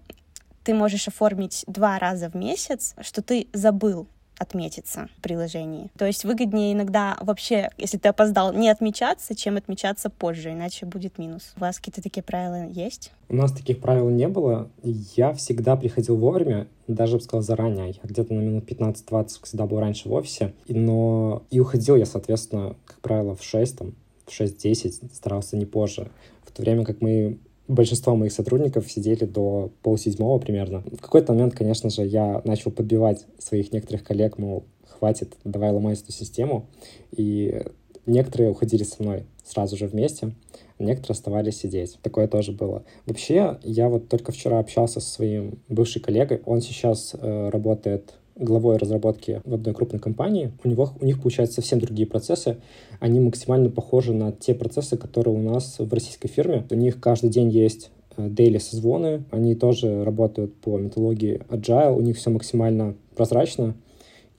[0.64, 5.90] ты можешь оформить два раза в месяц, что ты забыл отметиться в приложении.
[5.98, 11.18] То есть выгоднее иногда вообще, если ты опоздал, не отмечаться, чем отмечаться позже, иначе будет
[11.18, 11.52] минус.
[11.56, 13.12] У вас какие-то такие правила есть?
[13.28, 14.70] У нас таких правил не было.
[14.82, 17.88] Я всегда приходил вовремя, даже бы сказал заранее.
[17.88, 20.54] Я где-то на минут 15-20 всегда был раньше в офисе.
[20.68, 23.94] Но и уходил я, соответственно, как правило, в 6, там,
[24.26, 26.10] в 6-10, старался не позже.
[26.44, 27.38] В то время как мы
[27.68, 30.82] большинство моих сотрудников сидели до полседьмого примерно.
[30.90, 36.00] В какой-то момент, конечно же, я начал подбивать своих некоторых коллег, мол, хватит, давай ломать
[36.00, 36.66] эту систему.
[37.12, 37.62] И
[38.06, 40.34] некоторые уходили со мной сразу же вместе,
[40.78, 41.98] некоторые оставались сидеть.
[42.02, 42.84] Такое тоже было.
[43.06, 46.42] Вообще, я вот только вчера общался со своим бывшим коллегой.
[46.46, 51.56] Он сейчас э, работает главой разработки в одной крупной компании, у, него, у них получаются
[51.56, 52.58] совсем другие процессы.
[53.00, 56.66] Они максимально похожи на те процессы, которые у нас в российской фирме.
[56.70, 62.00] У них каждый день есть дейли э, созвоны, они тоже работают по методологии Agile, у
[62.00, 63.74] них все максимально прозрачно.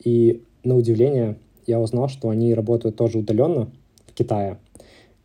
[0.04, 3.70] И на удивление я узнал, что они работают тоже удаленно
[4.08, 4.58] в Китае.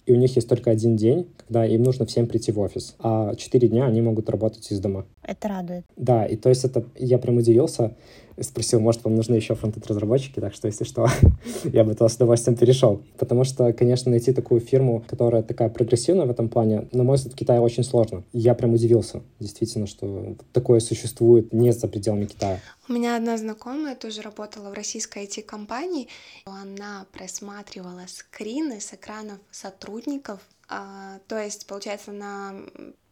[0.07, 3.35] И у них есть только один день, когда им нужно всем прийти в офис, а
[3.37, 5.07] четыре дня они могут работать из дома.
[5.23, 5.85] Это радует.
[5.97, 7.97] Да, и то есть это я прям удивился
[8.41, 11.09] спросил, может, вам нужны еще фронтенд-разработчики, так что, если что,
[11.65, 13.03] я бы туда с удовольствием перешел.
[13.19, 17.35] Потому что, конечно, найти такую фирму, которая такая прогрессивная в этом плане, на мой взгляд,
[17.35, 18.25] в Китае очень сложно.
[18.33, 22.61] Я прям удивился, действительно, что такое существует не за пределами Китая.
[22.89, 26.09] У меня одна знакомая тоже работала в российской IT-компании.
[26.45, 32.55] Она просматривала скрины с экранов сотрудников а, то есть, получается, на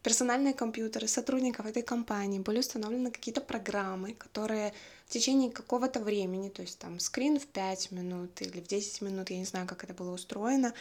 [0.03, 4.73] персональные компьютеры сотрудников этой компании были установлены какие-то программы, которые
[5.13, 9.29] в течение какого-то времени, то есть там скрин в 5 минут или в 10 минут,
[9.29, 10.73] я не знаю, как это было устроено,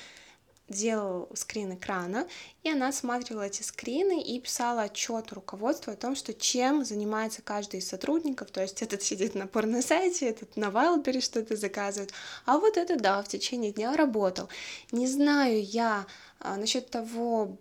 [0.70, 2.30] делал скрин экрана,
[2.64, 7.82] и она осматривала эти скрины и писала отчет руководству о том, что чем занимается каждый
[7.82, 12.14] из сотрудников, то есть этот сидит на порно-сайте, этот на Вайлбере что-то заказывает,
[12.46, 14.48] а вот это, да, в течение дня работал.
[14.94, 16.08] Не знаю я
[16.40, 17.58] а, насчет того,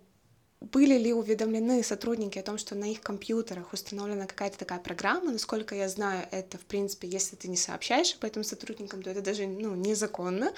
[0.61, 5.31] были ли уведомлены сотрудники о том, что на их компьютерах установлена какая-то такая программа?
[5.31, 9.21] Насколько я знаю, это, в принципе, если ты не сообщаешь об этом сотрудникам, то это
[9.21, 10.53] даже ну, незаконно.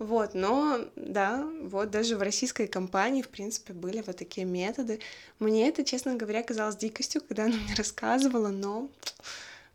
[0.00, 4.98] Вот, но да, вот даже в российской компании, в принципе, были вот такие методы.
[5.38, 8.90] Мне это, честно говоря, казалось дикостью, когда она мне рассказывала, но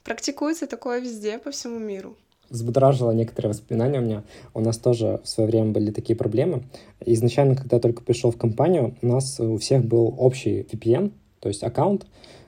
[0.04, 2.18] практикуется такое везде, по всему миру
[2.50, 4.24] взбудоражило некоторые воспоминания у меня.
[4.54, 6.64] У нас тоже в свое время были такие проблемы.
[7.06, 11.50] Изначально, когда я только пришел в компанию, у нас у всех был общий VPN, то
[11.50, 12.06] есть аккаунт.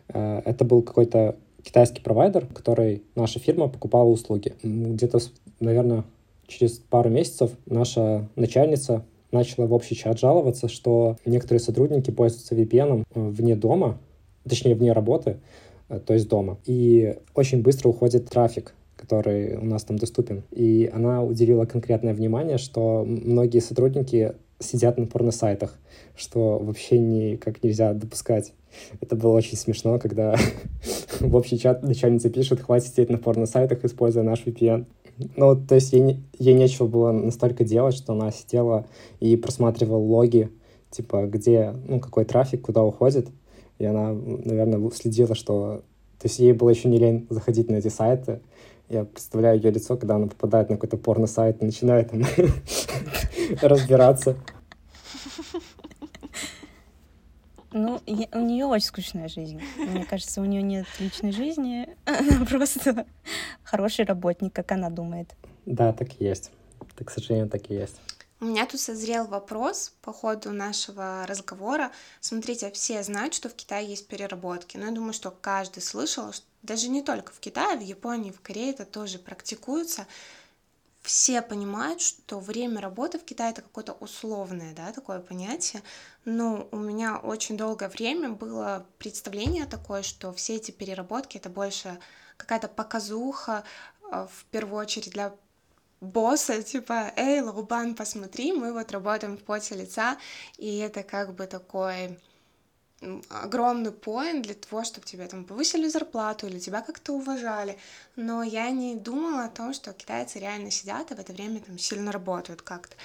[0.09, 4.53] Э, это был какой-то китайский провайдер, который наша фирма покупала услуги.
[4.63, 5.19] Где-то,
[5.59, 6.03] наверное,
[6.47, 13.03] через пару месяцев наша начальница начала в общий чат жаловаться, что некоторые сотрудники пользуются VPN
[13.03, 13.97] э, вне дома,
[14.47, 15.37] точнее, вне работы,
[15.89, 16.57] э, то есть дома.
[16.65, 20.43] И очень быстро уходит трафик который у нас там доступен.
[20.51, 25.75] И она уделила конкретное внимание, что многие сотрудники сидят на порно-сайтах,
[26.15, 28.53] что вообще никак нельзя допускать.
[29.01, 30.35] Это было очень смешно, когда
[31.19, 34.85] в общий чат начальница пишет, хватит сидеть на порно-сайтах, используя наш VPN.
[35.35, 38.85] Ну, то есть ей, ей нечего было настолько делать, что она сидела
[39.19, 40.49] и просматривала логи,
[40.91, 43.27] типа, где, ну, какой трафик, куда уходит.
[43.79, 45.83] И она, наверное, следила, что...
[46.19, 48.41] То есть ей было еще не лень заходить на эти сайты,
[48.91, 52.21] я представляю ее лицо, когда она попадает на какой-то порно-сайт и начинает там
[53.61, 54.35] разбираться.
[57.73, 59.61] Ну, у нее очень скучная жизнь.
[59.77, 61.87] Мне кажется, у нее нет личной жизни.
[62.05, 63.05] Она просто
[63.63, 65.33] хороший работник, как она думает.
[65.65, 66.51] Да, так и есть.
[66.97, 67.95] Так, к сожалению, так и есть.
[68.41, 71.91] У меня тут созрел вопрос по ходу нашего разговора.
[72.19, 76.45] Смотрите, все знают, что в Китае есть переработки, но я думаю, что каждый слышал, что
[76.63, 80.07] даже не только в Китае, в Японии, в Корее это тоже практикуется.
[81.01, 85.81] Все понимают, что время работы в Китае это какое-то условное, да, такое понятие.
[86.25, 91.99] Но у меня очень долгое время было представление такое, что все эти переработки это больше
[92.37, 93.63] какая-то показуха,
[94.11, 95.33] э, в первую очередь для
[96.01, 100.17] босса, типа, эй, Лаубан, посмотри, мы вот работаем в поте лица,
[100.57, 102.19] и это как бы такой
[103.29, 107.77] огромный поинт для того, чтобы тебе там повысили зарплату или тебя как-то уважали.
[108.15, 111.77] Но я не думала о том, что китайцы реально сидят и в это время там
[111.77, 112.95] сильно работают как-то.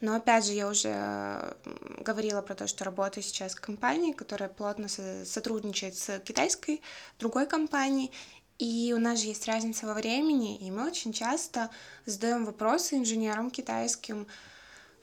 [0.00, 1.56] Но опять же, я уже
[2.00, 6.82] говорила про то, что работаю сейчас в компании, которая плотно сотрудничает с китайской
[7.18, 8.12] другой компанией,
[8.58, 11.70] и у нас же есть разница во времени, и мы очень часто
[12.06, 14.26] задаем вопросы инженерам китайским,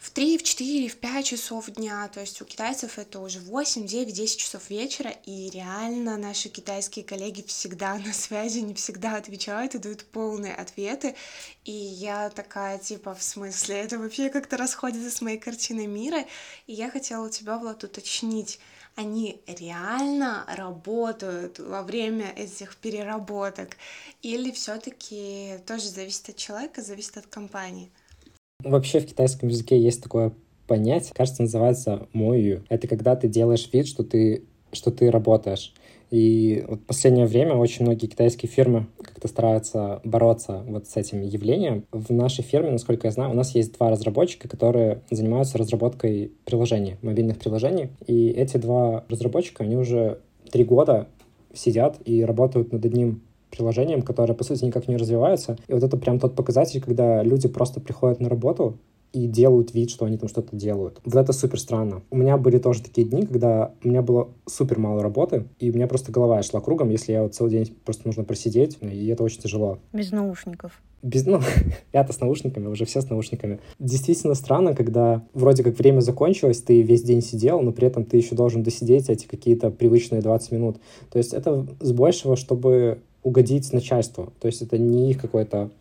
[0.06, 3.88] в 3, в 4, в 5 часов дня, то есть у китайцев это уже 8,
[3.88, 9.74] 9, 10 часов вечера, и реально наши китайские коллеги всегда на связи, не всегда отвечают
[9.74, 11.16] и дают полные ответы,
[11.64, 16.24] и я такая, типа, в смысле, это вообще как-то расходится с моей картиной мира,
[16.68, 18.60] и я хотела у тебя, Влад, уточнить,
[18.94, 23.76] они реально работают во время этих переработок,
[24.22, 27.90] или все-таки тоже зависит от человека, зависит от компании?
[28.66, 30.34] Вообще в китайском языке есть такое
[30.66, 32.64] понятие, кажется, называется мою.
[32.68, 35.72] Это когда ты делаешь вид, что ты, что ты работаешь.
[36.10, 41.22] И вот в последнее время очень многие китайские фирмы как-то стараются бороться вот с этим
[41.22, 41.86] явлением.
[41.92, 46.98] В нашей фирме, насколько я знаю, у нас есть два разработчика, которые занимаются разработкой приложений,
[47.04, 47.90] мобильных приложений.
[48.08, 51.08] И эти два разработчика, они уже три года
[51.54, 53.22] сидят и работают над одним
[53.56, 55.58] приложением, которое, по сути, никак не развивается.
[55.68, 58.78] И вот это прям тот показатель, когда люди просто приходят на работу,
[59.16, 61.00] и делают вид, что они там что-то делают.
[61.06, 62.02] Вот это супер странно.
[62.12, 65.74] У меня были тоже такие дни, когда у меня было супер мало работы, и у
[65.74, 69.24] меня просто голова шла кругом, если я вот целый день просто нужно просидеть, и это
[69.24, 69.80] очень тяжело.
[69.94, 70.82] Без наушников.
[71.02, 71.40] Без, ну,
[71.94, 73.62] я-то с наушниками, уже все с наушниками.
[73.80, 78.18] Действительно странно, когда вроде как время закончилось, ты весь день сидел, но при этом ты
[78.18, 80.78] еще должен досидеть эти какие-то привычные 20 минут.
[81.10, 84.32] То есть это с большего, чтобы угодить начальству.
[84.40, 85.72] То есть это не их какое-то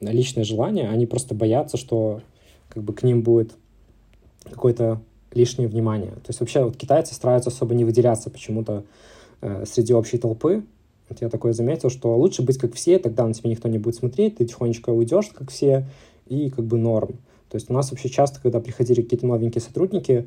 [0.00, 2.20] личное желание, они просто боятся, что
[2.68, 3.52] как бы к ним будет
[4.42, 5.00] какое-то
[5.32, 6.10] лишнее внимание.
[6.10, 8.84] То есть вообще вот китайцы стараются особо не выделяться почему-то
[9.40, 10.64] э, среди общей толпы.
[11.08, 13.94] Вот я такое заметил, что лучше быть как все, тогда на тебя никто не будет
[13.94, 15.86] смотреть, ты тихонечко уйдешь, как все,
[16.26, 17.10] и как бы норм.
[17.48, 20.26] То есть у нас вообще часто, когда приходили какие-то новенькие сотрудники,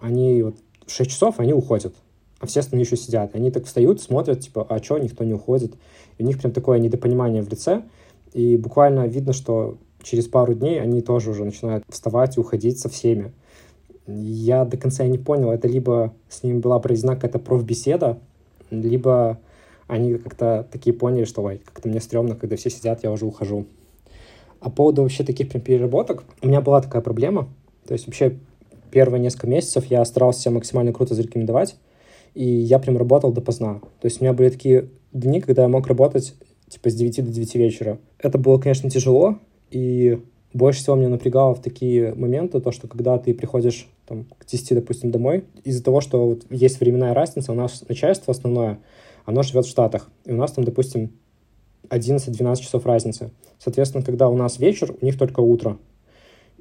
[0.00, 1.94] они вот в 6 часов, они уходят,
[2.40, 3.34] а все остальные еще сидят.
[3.34, 5.74] Они так встают, смотрят, типа, а что, никто не уходит.
[6.18, 7.82] И у них прям такое недопонимание в лице,
[8.32, 12.88] и буквально видно, что через пару дней они тоже уже начинают вставать и уходить со
[12.88, 13.32] всеми.
[14.06, 18.18] Я до конца не понял, это либо с ними была проведена какая-то профбеседа,
[18.70, 19.38] либо
[19.86, 23.66] они как-то такие поняли, что ой, как-то мне стрёмно, когда все сидят, я уже ухожу.
[24.60, 27.48] А по поводу вообще таких прям переработок, у меня была такая проблема.
[27.86, 28.38] То есть вообще
[28.90, 31.76] первые несколько месяцев я старался себя максимально круто зарекомендовать,
[32.34, 33.80] и я прям работал допоздна.
[34.00, 36.34] То есть у меня были такие дни, когда я мог работать
[36.68, 37.98] типа с 9 до 9 вечера.
[38.18, 39.38] Это было, конечно, тяжело,
[39.70, 40.20] и
[40.52, 44.74] больше всего меня напрягало в такие моменты то, что когда ты приходишь там, к 10,
[44.74, 48.80] допустим, домой, из-за того, что вот есть временная разница, у нас начальство основное,
[49.24, 51.12] оно живет в Штатах, и у нас там, допустим,
[51.88, 53.30] 11-12 часов разницы.
[53.58, 55.78] Соответственно, когда у нас вечер, у них только утро.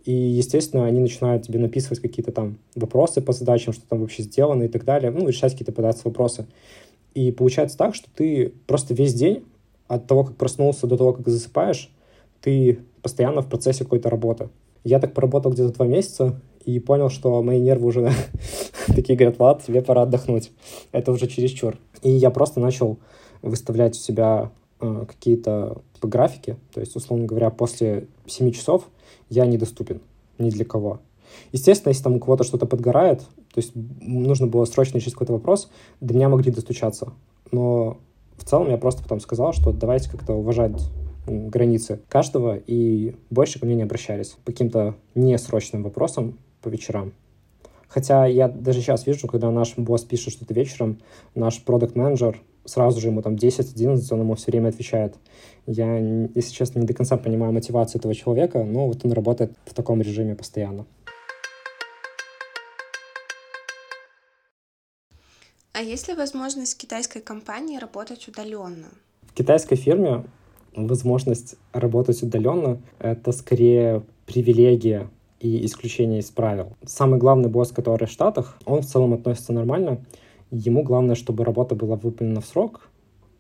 [0.10, 4.64] И, естественно, они начинают тебе написывать какие-то там вопросы по задачам, что там вообще сделано
[4.64, 6.48] и так далее, ну, решать какие-то податься вопросы.
[7.14, 9.46] И получается так, что ты просто весь день
[9.88, 11.92] от того, как проснулся до того, как засыпаешь,
[12.42, 14.50] ты постоянно в процессе какой-то работы.
[14.84, 18.12] Я так поработал где-то два месяца и понял, что мои нервы уже
[18.88, 20.52] такие говорят, Влад, тебе пора отдохнуть.
[20.92, 21.78] Это уже чересчур.
[22.02, 22.98] И я просто начал
[23.44, 24.50] выставлять у себя
[24.82, 28.88] э, какие-то графики, то есть, условно говоря, после 7 часов
[29.30, 30.02] я недоступен
[30.38, 31.00] ни для кого.
[31.52, 35.70] Естественно, если там у кого-то что-то подгорает, то есть нужно было срочно решить какой-то вопрос,
[36.02, 37.14] до меня могли достучаться.
[37.52, 37.98] Но
[38.38, 40.82] в целом я просто потом сказал, что давайте как-то уважать
[41.28, 47.14] границы каждого, и больше ко мне не обращались по каким-то несрочным вопросам по вечерам.
[47.90, 51.00] Хотя я даже сейчас вижу, когда наш босс пишет что-то вечером,
[51.34, 55.16] наш продукт менеджер сразу же ему там 10-11, он ему все время отвечает.
[55.66, 59.74] Я, если честно, не до конца понимаю мотивацию этого человека, но вот он работает в
[59.74, 60.86] таком режиме постоянно.
[65.74, 68.90] А есть ли возможность китайской компании работать удаленно?
[69.24, 70.26] В китайской фирме
[70.76, 76.74] возможность работать удаленно— это скорее привилегия и исключение из правил.
[76.86, 80.00] Самый главный босс, который в Штатах, он в целом относится нормально.
[80.52, 82.90] Ему главное, чтобы работа была выполнена в срок,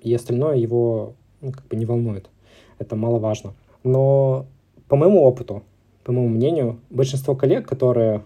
[0.02, 2.30] и остальное его ну, как бы не волнует.
[2.78, 3.54] Это маловажно.
[3.84, 4.46] Но
[4.88, 5.64] по моему опыту,
[6.04, 8.24] по моему мнению, большинство коллег, которые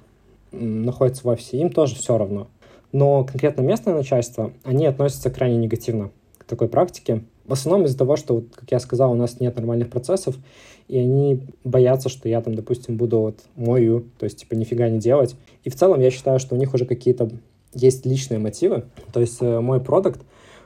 [0.51, 2.47] находятся в офисе, им тоже все равно.
[2.91, 7.23] Но конкретно местное начальство, они относятся крайне негативно к такой практике.
[7.45, 10.35] В основном из-за того, что, как я сказал, у нас нет нормальных процессов,
[10.87, 14.99] и они боятся, что я там, допустим, буду вот мою, то есть, типа, нифига не
[14.99, 15.35] делать.
[15.63, 17.29] И в целом я считаю, что у них уже какие-то
[17.73, 18.85] есть личные мотивы.
[19.11, 20.21] То есть э, мой продукт,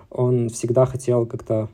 [0.10, 1.70] он всегда хотел как-то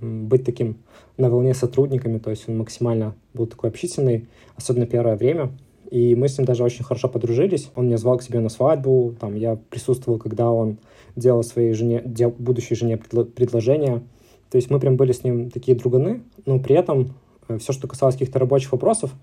[0.00, 0.76] быть таким
[1.16, 5.52] на волне сотрудниками, то есть он максимально был такой общительный, особенно первое время.
[5.90, 7.68] И мы с ним даже очень хорошо подружились.
[7.74, 10.78] Он меня звал к себе на свадьбу, там я присутствовал, когда он
[11.16, 12.00] делал своей жене,
[12.38, 14.02] будущей жене предложение.
[14.50, 17.14] То есть мы прям были с ним такие друганы, но при этом
[17.48, 19.14] э, все, что касалось каких-то рабочих вопросов,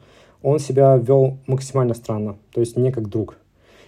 [0.42, 3.38] он себя вел максимально странно, то есть не как друг.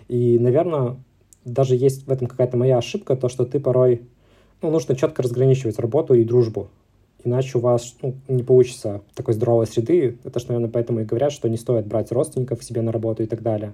[0.08, 0.98] И, наверное,
[1.46, 4.02] даже есть в этом какая-то моя ошибка, то, что ты порой,
[4.62, 6.70] ну, нужно четко разграничивать работу и дружбу.
[7.24, 10.18] Иначе у вас ну, не получится такой здоровой среды.
[10.24, 13.26] Это же, наверное, поэтому и говорят, что не стоит брать родственников себе на работу и
[13.26, 13.74] так далее.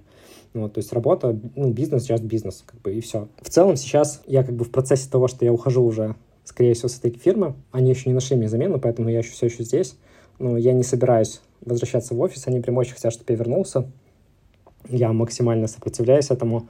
[0.54, 3.28] Вот, то есть работа, ну, бизнес, сейчас бизнес, как бы, и все.
[3.42, 6.88] В целом сейчас я как бы в процессе того, что я ухожу уже, скорее всего,
[6.88, 9.98] с этой фирмы, они еще не нашли мне замену, поэтому я еще все еще здесь.
[10.40, 13.90] Но я не собираюсь возвращаться в офис, они прям очень хотят, чтобы я вернулся.
[14.88, 16.68] Я максимально сопротивляюсь этому,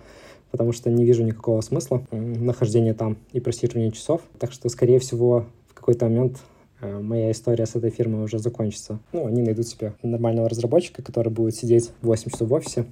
[0.51, 4.21] потому что не вижу никакого смысла нахождения там и просиживания часов.
[4.39, 6.37] Так что, скорее всего, в какой-то момент
[6.81, 8.99] э, моя история с этой фирмой уже закончится.
[9.11, 12.85] Ну, они найдут себе нормального разработчика, который будет сидеть 8 часов в офисе,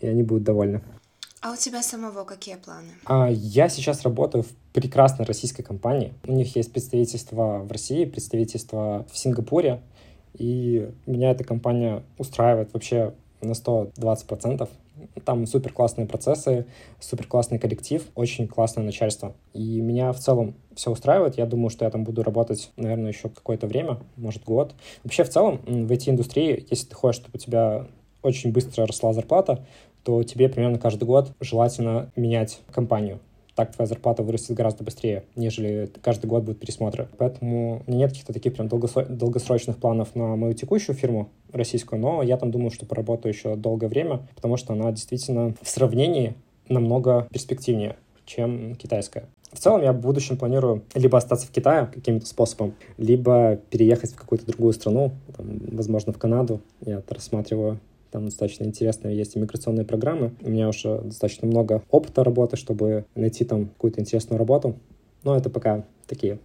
[0.00, 0.82] и они будут довольны.
[1.40, 2.88] А у тебя самого какие планы?
[3.04, 6.12] А, я сейчас работаю в прекрасной российской компании.
[6.26, 9.80] У них есть представительство в России, представительство в Сингапуре,
[10.36, 14.68] и меня эта компания устраивает вообще на 120%.
[15.24, 16.66] Там супер классные процессы,
[16.98, 19.34] супер классный коллектив, очень классное начальство.
[19.52, 21.38] И меня в целом все устраивает.
[21.38, 24.74] Я думаю, что я там буду работать, наверное, еще какое-то время, может, год.
[25.04, 27.86] Вообще, в целом, в IT-индустрии, если ты хочешь, чтобы у тебя
[28.22, 29.64] очень быстро росла зарплата,
[30.02, 33.20] то тебе примерно каждый год желательно менять компанию
[33.54, 37.08] так твоя зарплата вырастет гораздо быстрее, нежели каждый год будут пересмотры.
[37.18, 42.22] Поэтому у меня нет каких-то таких прям долгосрочных планов на мою текущую фирму российскую, но
[42.22, 46.34] я там думаю, что поработаю еще долгое время, потому что она действительно в сравнении
[46.68, 49.24] намного перспективнее, чем китайская.
[49.52, 54.16] В целом я в будущем планирую либо остаться в Китае каким-то способом, либо переехать в
[54.16, 56.60] какую-то другую страну, там, возможно, в Канаду.
[56.84, 57.78] Я рассматриваю
[58.14, 60.36] там достаточно интересные есть иммиграционные программы.
[60.40, 64.76] У меня уже достаточно много опыта работы, чтобы найти там какую-то интересную работу.
[65.24, 66.38] Но это пока такие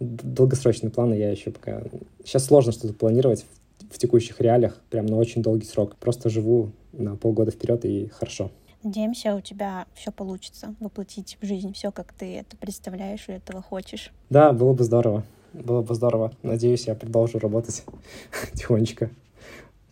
[0.00, 1.12] долгосрочные планы.
[1.12, 1.82] Я еще пока...
[2.24, 3.44] Сейчас сложно что-то планировать
[3.90, 5.96] в, текущих реалиях, прям на очень долгий срок.
[5.96, 8.50] Просто живу на полгода вперед и хорошо.
[8.82, 13.60] Надеемся, у тебя все получится воплотить в жизнь все, как ты это представляешь и этого
[13.60, 14.12] хочешь.
[14.30, 15.24] Да, было бы здорово.
[15.52, 16.32] Было бы здорово.
[16.42, 17.84] Надеюсь, я продолжу работать
[18.54, 19.10] тихонечко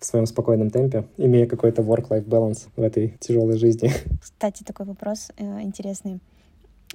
[0.04, 3.90] в своем спокойном темпе, имея какой-то work-life balance в этой тяжелой жизни.
[4.20, 6.20] Кстати, такой вопрос э, интересный.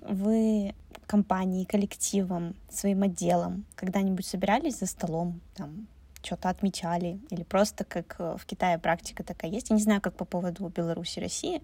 [0.08, 0.76] Вы
[1.08, 5.88] компанией, коллективом, своим отделом когда-нибудь собирались за столом, там,
[6.22, 9.72] что-то отмечали, или просто как э, в Китае практика такая есть.
[9.72, 11.62] Я не знаю, как по поводу Беларуси, России,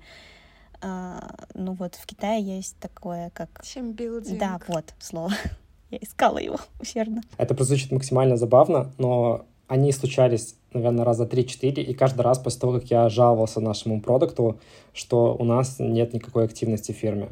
[0.82, 3.64] а, ну вот в Китае есть такое, как...
[3.64, 4.40] Чембилдинг.
[4.40, 5.32] Да, вот слово.
[5.92, 7.22] Я искала его усердно.
[7.38, 12.74] Это прозвучит максимально забавно, но они случались, наверное, раза 3-4, и каждый раз после того,
[12.74, 14.60] как я жаловался нашему продукту,
[14.94, 17.30] что у нас нет никакой активности в фирме.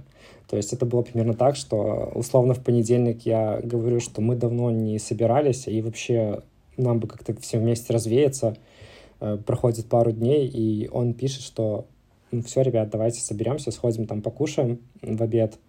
[0.49, 4.71] То есть это было примерно так, что условно в понедельник я говорю, что мы давно
[4.71, 6.41] не собирались, и вообще
[6.77, 8.57] нам бы как-то все вместе развеяться.
[9.19, 11.85] Э, проходит пару дней, и он пишет, что
[12.31, 15.59] ну все, ребят, давайте соберемся, сходим там покушаем в обед,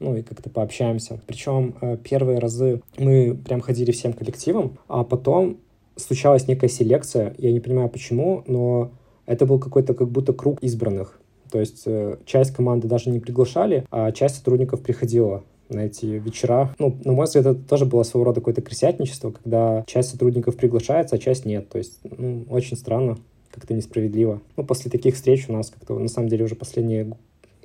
[0.00, 1.20] ну и как-то пообщаемся.
[1.26, 5.58] Причем э, первые разы мы прям ходили всем коллективом, а потом
[5.96, 8.92] случалась некая селекция, я не понимаю почему, но
[9.26, 11.18] это был какой-то как будто круг избранных.
[11.50, 16.74] То есть э, часть команды даже не приглашали, а часть сотрудников приходила на эти вечера.
[16.78, 21.16] Ну, на мой взгляд, это тоже было своего рода какое-то крысятничество, когда часть сотрудников приглашается,
[21.16, 21.68] а часть нет.
[21.68, 23.18] То есть, ну, очень странно,
[23.50, 24.40] как-то несправедливо.
[24.56, 27.16] Ну, после таких встреч у нас как-то, на самом деле, уже последние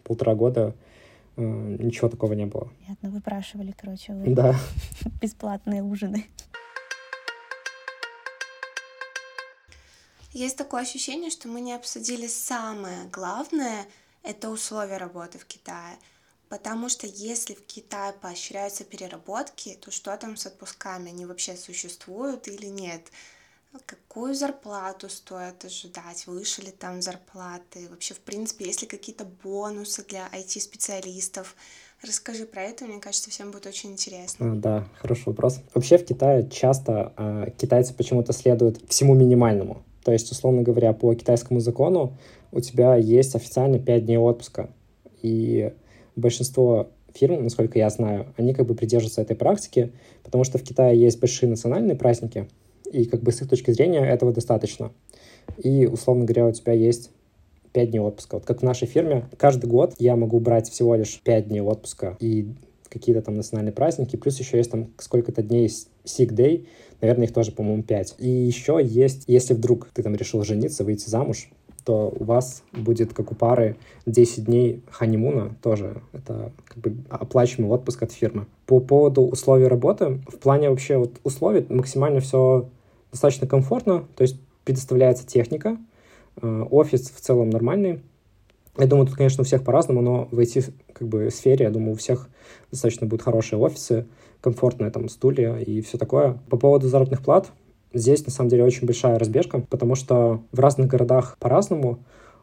[0.03, 0.73] полтора года
[1.37, 2.69] э, ничего такого не было.
[2.85, 4.55] Понятно, выпрашивали, короче, вы да.
[5.21, 6.25] бесплатные ужины.
[10.37, 13.87] Есть такое ощущение, что мы не обсудили самое главное—
[14.23, 15.97] это условия работы в Китае.
[16.47, 21.09] Потому что если в Китае поощряются переработки, то что там с отпусками?
[21.09, 23.01] Они вообще существуют или нет?
[23.87, 26.27] Какую зарплату стоит ожидать?
[26.27, 27.89] Выше ли там зарплаты?
[27.89, 31.55] Вообще, в принципе, есть ли какие-то бонусы для IT-специалистов?
[32.03, 34.51] Расскажи про это, мне кажется, всем будет очень интересно.
[34.51, 35.61] А, да, хороший вопрос.
[35.73, 39.83] Вообще в Китае часто э, китайцы почему-то следуют всему минимальному.
[40.07, 42.13] То есть, условно говоря, по китайскому закону
[42.53, 44.69] у тебя есть официально 5 дней отпуска.
[45.21, 45.73] И
[46.15, 49.91] большинство фирм, насколько я знаю, они как бы придерживаются этой практики,
[50.23, 52.47] потому что в Китае есть большие национальные праздники,
[52.89, 54.93] и как бы с их точки зрения этого достаточно.
[55.57, 57.11] И, условно говоря, у тебя есть
[57.73, 58.35] 5 дней отпуска.
[58.35, 62.15] Вот как в нашей фирме, каждый год я могу брать всего лишь 5 дней отпуска
[62.21, 62.47] и
[62.89, 66.67] какие-то там национальные праздники, плюс еще есть там сколько-то дней sick day,
[67.01, 68.15] наверное, их тоже, по-моему, 5.
[68.19, 71.49] И еще есть, если вдруг ты там решил жениться, выйти замуж,
[71.87, 76.01] то у вас будет, как у пары, 10 дней ханимуна тоже.
[76.11, 78.45] Это как бы оплачиваемый отпуск от фирмы.
[78.65, 82.69] По поводу условий работы, в плане вообще вот условий максимально все
[83.11, 84.05] достаточно комфортно.
[84.17, 84.35] То есть
[84.65, 85.77] предоставляется техника,
[86.41, 88.01] э, офис в целом нормальный.
[88.77, 91.93] Я думаю, тут, конечно, у всех по-разному, но в IT как бы, сфере, я думаю,
[91.93, 92.29] у всех
[92.71, 94.05] достаточно будут хорошие офисы,
[94.41, 96.39] комфортные там стулья и все такое.
[96.49, 97.51] По поводу заработных плат,
[97.93, 101.99] здесь на самом деле очень большая разбежка, потому что в разных городах по-разному,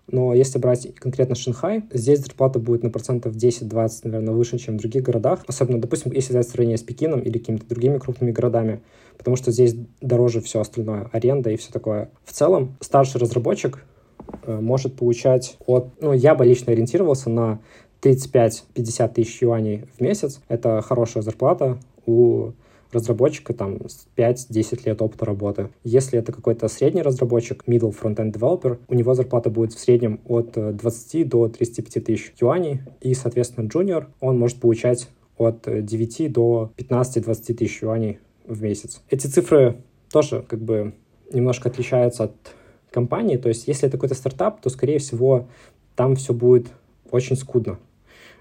[0.07, 4.81] но если брать конкретно Шанхай, здесь зарплата будет на процентов 10-20, наверное, выше, чем в
[4.81, 5.45] других городах.
[5.47, 8.83] Особенно, допустим, если взять сравнение с Пекином или какими-то другими крупными городами,
[9.17, 12.11] потому что здесь дороже все остальное, аренда и все такое.
[12.25, 13.83] В целом, старший разработчик
[14.47, 15.89] может получать от...
[16.01, 17.61] Ну, я бы лично ориентировался на
[18.03, 20.41] 35-50 тысяч юаней в месяц.
[20.49, 22.53] Это хорошая зарплата у
[22.95, 23.79] разработчика там
[24.17, 25.71] 5-10 лет опыта работы.
[25.83, 30.53] Если это какой-то средний разработчик, middle front-end developer, у него зарплата будет в среднем от
[30.53, 36.29] 20 э, до 35 тысяч юаней, и, соответственно, junior, он может получать от 9 э,
[36.29, 39.03] до 15-20 тысяч юаней в месяц.
[39.11, 40.95] Эти цифры тоже как бы
[41.33, 42.35] немножко отличаются от
[42.95, 45.49] компании, то есть если это какой-то стартап, то, скорее всего,
[45.97, 46.69] там все будет
[47.11, 47.79] очень скудно.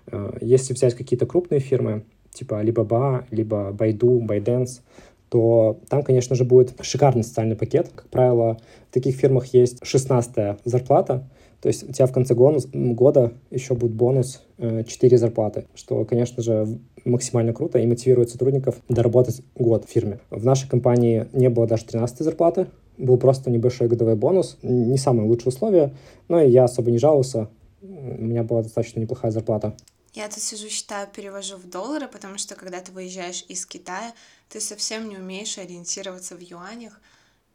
[0.07, 4.81] Э, если взять какие-то крупные фирмы, типа Alibaba, либо Baidu, ByteDance,
[5.29, 7.89] то там, конечно же, будет шикарный социальный пакет.
[7.95, 11.27] Как правило, в таких фирмах есть 16 зарплата,
[11.59, 16.43] то есть у тебя в конце года еще будет бонус 4 э, зарплаты, что, конечно
[16.43, 16.67] же,
[17.05, 20.19] максимально круто и мотивирует сотрудников доработать год в фирме.
[20.29, 22.67] В нашей компании не было даже 13 зарплаты,
[22.97, 25.95] был просто небольшой годовой бонус, не самые лучшие условия,
[26.27, 27.49] но и я особо не жаловался,
[27.81, 29.75] у меня была достаточно неплохая зарплата.
[30.13, 34.13] Я тут сижу, считаю, перевожу в доллары, потому что когда ты выезжаешь из Китая,
[34.47, 37.01] ты совсем не умеешь ориентироваться в юанях.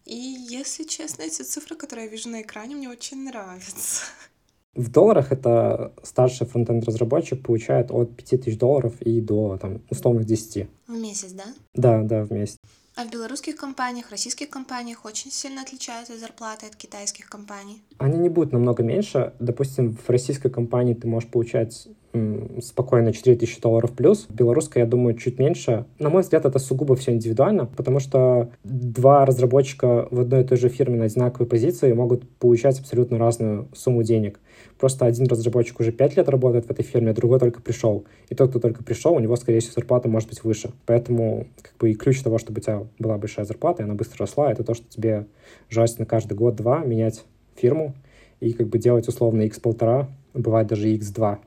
[0.04, 4.02] И, если честно, эти цифры, которые я вижу на экране, мне очень нравятся.
[4.74, 10.68] В долларах это старший фронтенд разработчик получает от 5000 долларов и до там, условных 10.
[10.86, 11.44] В месяц, да?
[11.74, 12.56] Да, да, в месяц.
[12.98, 17.80] А в белорусских компаниях, российских компаниях очень сильно отличаются зарплаты от китайских компаний?
[17.98, 19.34] Они не будут намного меньше.
[19.38, 21.86] Допустим, в российской компании ты можешь получать
[22.62, 24.26] спокойно 4000 долларов плюс.
[24.28, 25.84] В белорусской, я думаю, чуть меньше.
[25.98, 30.58] На мой взгляд, это сугубо все индивидуально, потому что два разработчика в одной и той
[30.58, 34.40] же фирме на одинаковой позиции могут получать абсолютно разную сумму денег.
[34.78, 38.04] Просто один разработчик уже пять лет работает в этой фирме, а другой только пришел.
[38.28, 40.70] И тот, кто только пришел, у него, скорее всего, зарплата может быть выше.
[40.86, 44.18] Поэтому как бы и ключ того, чтобы у тебя была большая зарплата, и она быстро
[44.20, 45.26] росла, это то, что тебе
[45.68, 47.24] желательно каждый год-два менять
[47.56, 47.94] фирму
[48.40, 51.38] и как бы делать условно x1,5, бывает даже x2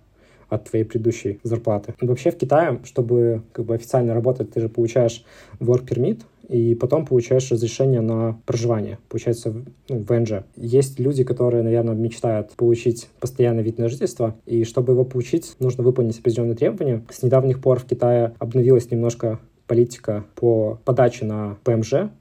[0.51, 1.95] от твоей предыдущей зарплаты.
[2.01, 5.23] Вообще в Китае, чтобы как бы официально работать, ты же получаешь
[5.59, 10.43] work permit, и потом получаешь разрешение на проживание, получается, ну, в ВНЖ.
[10.57, 15.85] Есть люди, которые, наверное, мечтают получить постоянный вид на жительство, и чтобы его получить, нужно
[15.85, 17.05] выполнить определенные требования.
[17.09, 22.11] С недавних пор в Китае обновилась немножко политика по подаче на ПМЖ,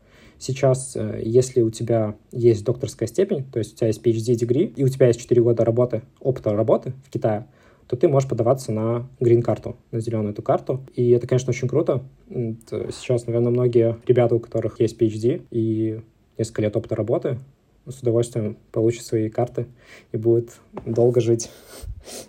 [0.41, 4.85] Сейчас, э, если у тебя есть докторская степень, то есть у тебя есть PhD-дегри, и
[4.85, 7.47] у тебя есть 4 года работы, опыта работы в Китае,
[7.91, 10.81] то ты можешь подаваться на грин-карту, на зеленую эту карту.
[10.95, 12.05] И это, конечно, очень круто.
[12.29, 16.01] Сейчас, наверное, многие ребята, у которых есть PhD и
[16.39, 17.41] несколько лет опыта работы,
[17.89, 19.67] с удовольствием получат свои карты
[20.13, 20.51] и будут
[20.87, 21.51] долго жить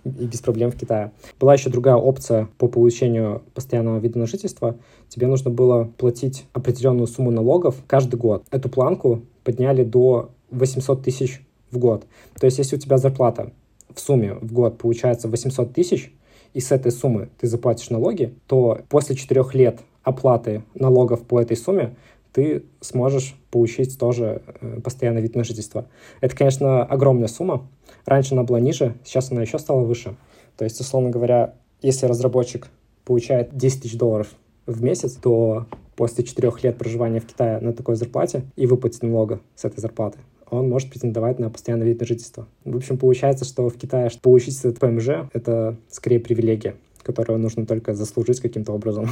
[0.03, 1.11] и без проблем в Китае.
[1.39, 4.79] Была еще другая опция по получению постоянного вида на жительство.
[5.09, 8.45] Тебе нужно было платить определенную сумму налогов каждый год.
[8.49, 12.07] Эту планку подняли до 800 тысяч в год.
[12.39, 13.51] То есть, если у тебя зарплата
[13.95, 16.13] в сумме в год получается 800 тысяч,
[16.53, 21.55] и с этой суммы ты заплатишь налоги, то после четырех лет оплаты налогов по этой
[21.55, 21.95] сумме
[22.33, 25.87] ты сможешь получить тоже э, постоянный вид на жительство.
[26.21, 27.67] Это, конечно, огромная сумма.
[28.05, 30.15] Раньше она была ниже, сейчас она еще стала выше.
[30.57, 32.69] То есть, условно говоря, если разработчик
[33.05, 34.27] получает 10 тысяч долларов
[34.65, 35.65] в месяц, то
[35.95, 40.19] после четырех лет проживания в Китае на такой зарплате и выплатить налога с этой зарплаты,
[40.51, 42.47] он может претендовать на постоянный вид на жительство.
[42.65, 47.65] В общем, получается, что в Китае чтобы получить этот ПМЖ— это скорее привилегия, которую нужно
[47.65, 49.09] только заслужить каким-то образом.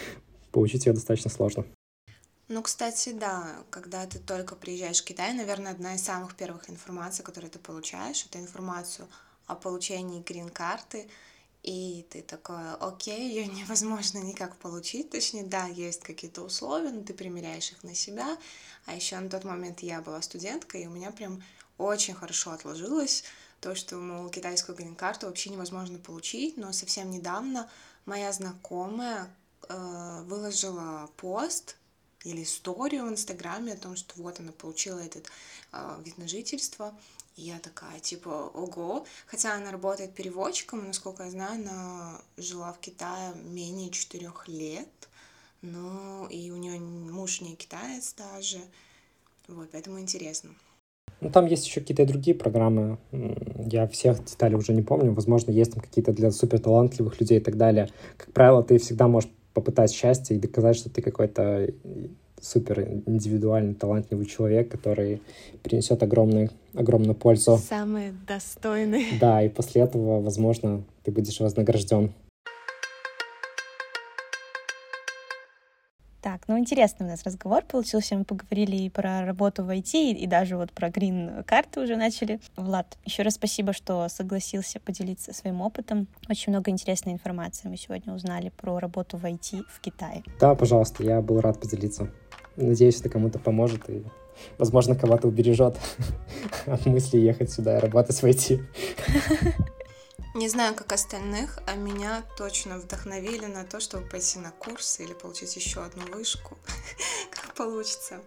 [0.52, 1.64] Получить ее достаточно сложно.
[2.48, 7.24] Ну, кстати, да, когда ты только приезжаешь в Китай, наверное, одна из самых первых информаций,
[7.24, 9.08] которые ты получаешь, это информацию
[9.46, 11.06] о получении грин-карты,
[11.62, 17.14] и ты такой, окей, ее невозможно никак получить, точнее, да, есть какие-то условия, но ты
[17.14, 18.36] примеряешь их на себя,
[18.86, 21.42] а еще на тот момент я была студенткой, и у меня прям
[21.78, 23.24] очень хорошо отложилось
[23.60, 27.70] то, что, мол, китайскую грин-карту вообще невозможно получить, но совсем недавно
[28.06, 29.32] моя знакомая
[29.68, 31.76] э, выложила пост
[32.24, 35.30] или историю в Инстаграме о том, что вот она получила этот
[35.72, 36.92] э, вид на жительство,
[37.36, 39.04] и я такая, типа, ого.
[39.26, 44.88] Хотя она работает переводчиком, насколько я знаю, она жила в Китае менее четырех лет.
[45.62, 48.58] Ну, и у нее муж не китаец даже.
[49.48, 50.50] Вот, поэтому интересно.
[51.20, 52.98] Ну, там есть еще какие-то другие программы.
[53.70, 55.12] Я всех деталей уже не помню.
[55.12, 57.88] Возможно, есть там какие-то для супер талантливых людей и так далее.
[58.16, 61.72] Как правило, ты всегда можешь попытать счастье и доказать, что ты какой-то
[62.42, 65.22] супер индивидуальный, талантливый человек, который
[65.62, 67.56] принесет огромную, огромную пользу.
[67.56, 69.06] Самый достойный.
[69.20, 72.12] Да, и после этого, возможно, ты будешь вознагражден.
[76.22, 78.14] Так, ну интересный у нас разговор получился.
[78.14, 82.38] Мы поговорили и про работу в IT, и даже вот про грин-карты уже начали.
[82.54, 86.06] Влад, еще раз спасибо, что согласился поделиться своим опытом.
[86.30, 90.22] Очень много интересной информации мы сегодня узнали про работу в IT в Китае.
[90.38, 92.08] Да, пожалуйста, я был рад поделиться.
[92.54, 94.04] Надеюсь, это кому-то поможет и,
[94.58, 95.76] возможно, кого-то убережет
[96.66, 98.60] от мысли ехать сюда и работать в IT.
[100.34, 105.12] Не знаю, как остальных, а меня точно вдохновили на то, чтобы пойти на курс или
[105.12, 106.56] получить еще одну вышку,
[107.30, 108.20] как получится.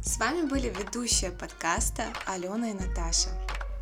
[0.00, 3.28] С вами были ведущие подкаста Алена и Наташа.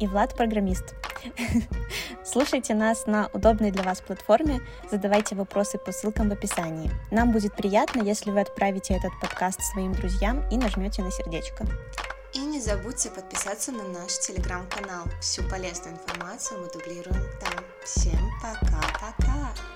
[0.00, 0.94] И Влад программист.
[2.24, 4.60] Слушайте нас на удобной для вас платформе,
[4.90, 6.90] задавайте вопросы по ссылкам в описании.
[7.12, 11.64] Нам будет приятно, если вы отправите этот подкаст своим друзьям и нажмете на сердечко.
[12.35, 15.05] И не забудьте подписаться на наш телеграм-канал.
[15.20, 17.64] Всю полезную информацию мы дублируем там.
[17.85, 19.73] Всем пока-пока!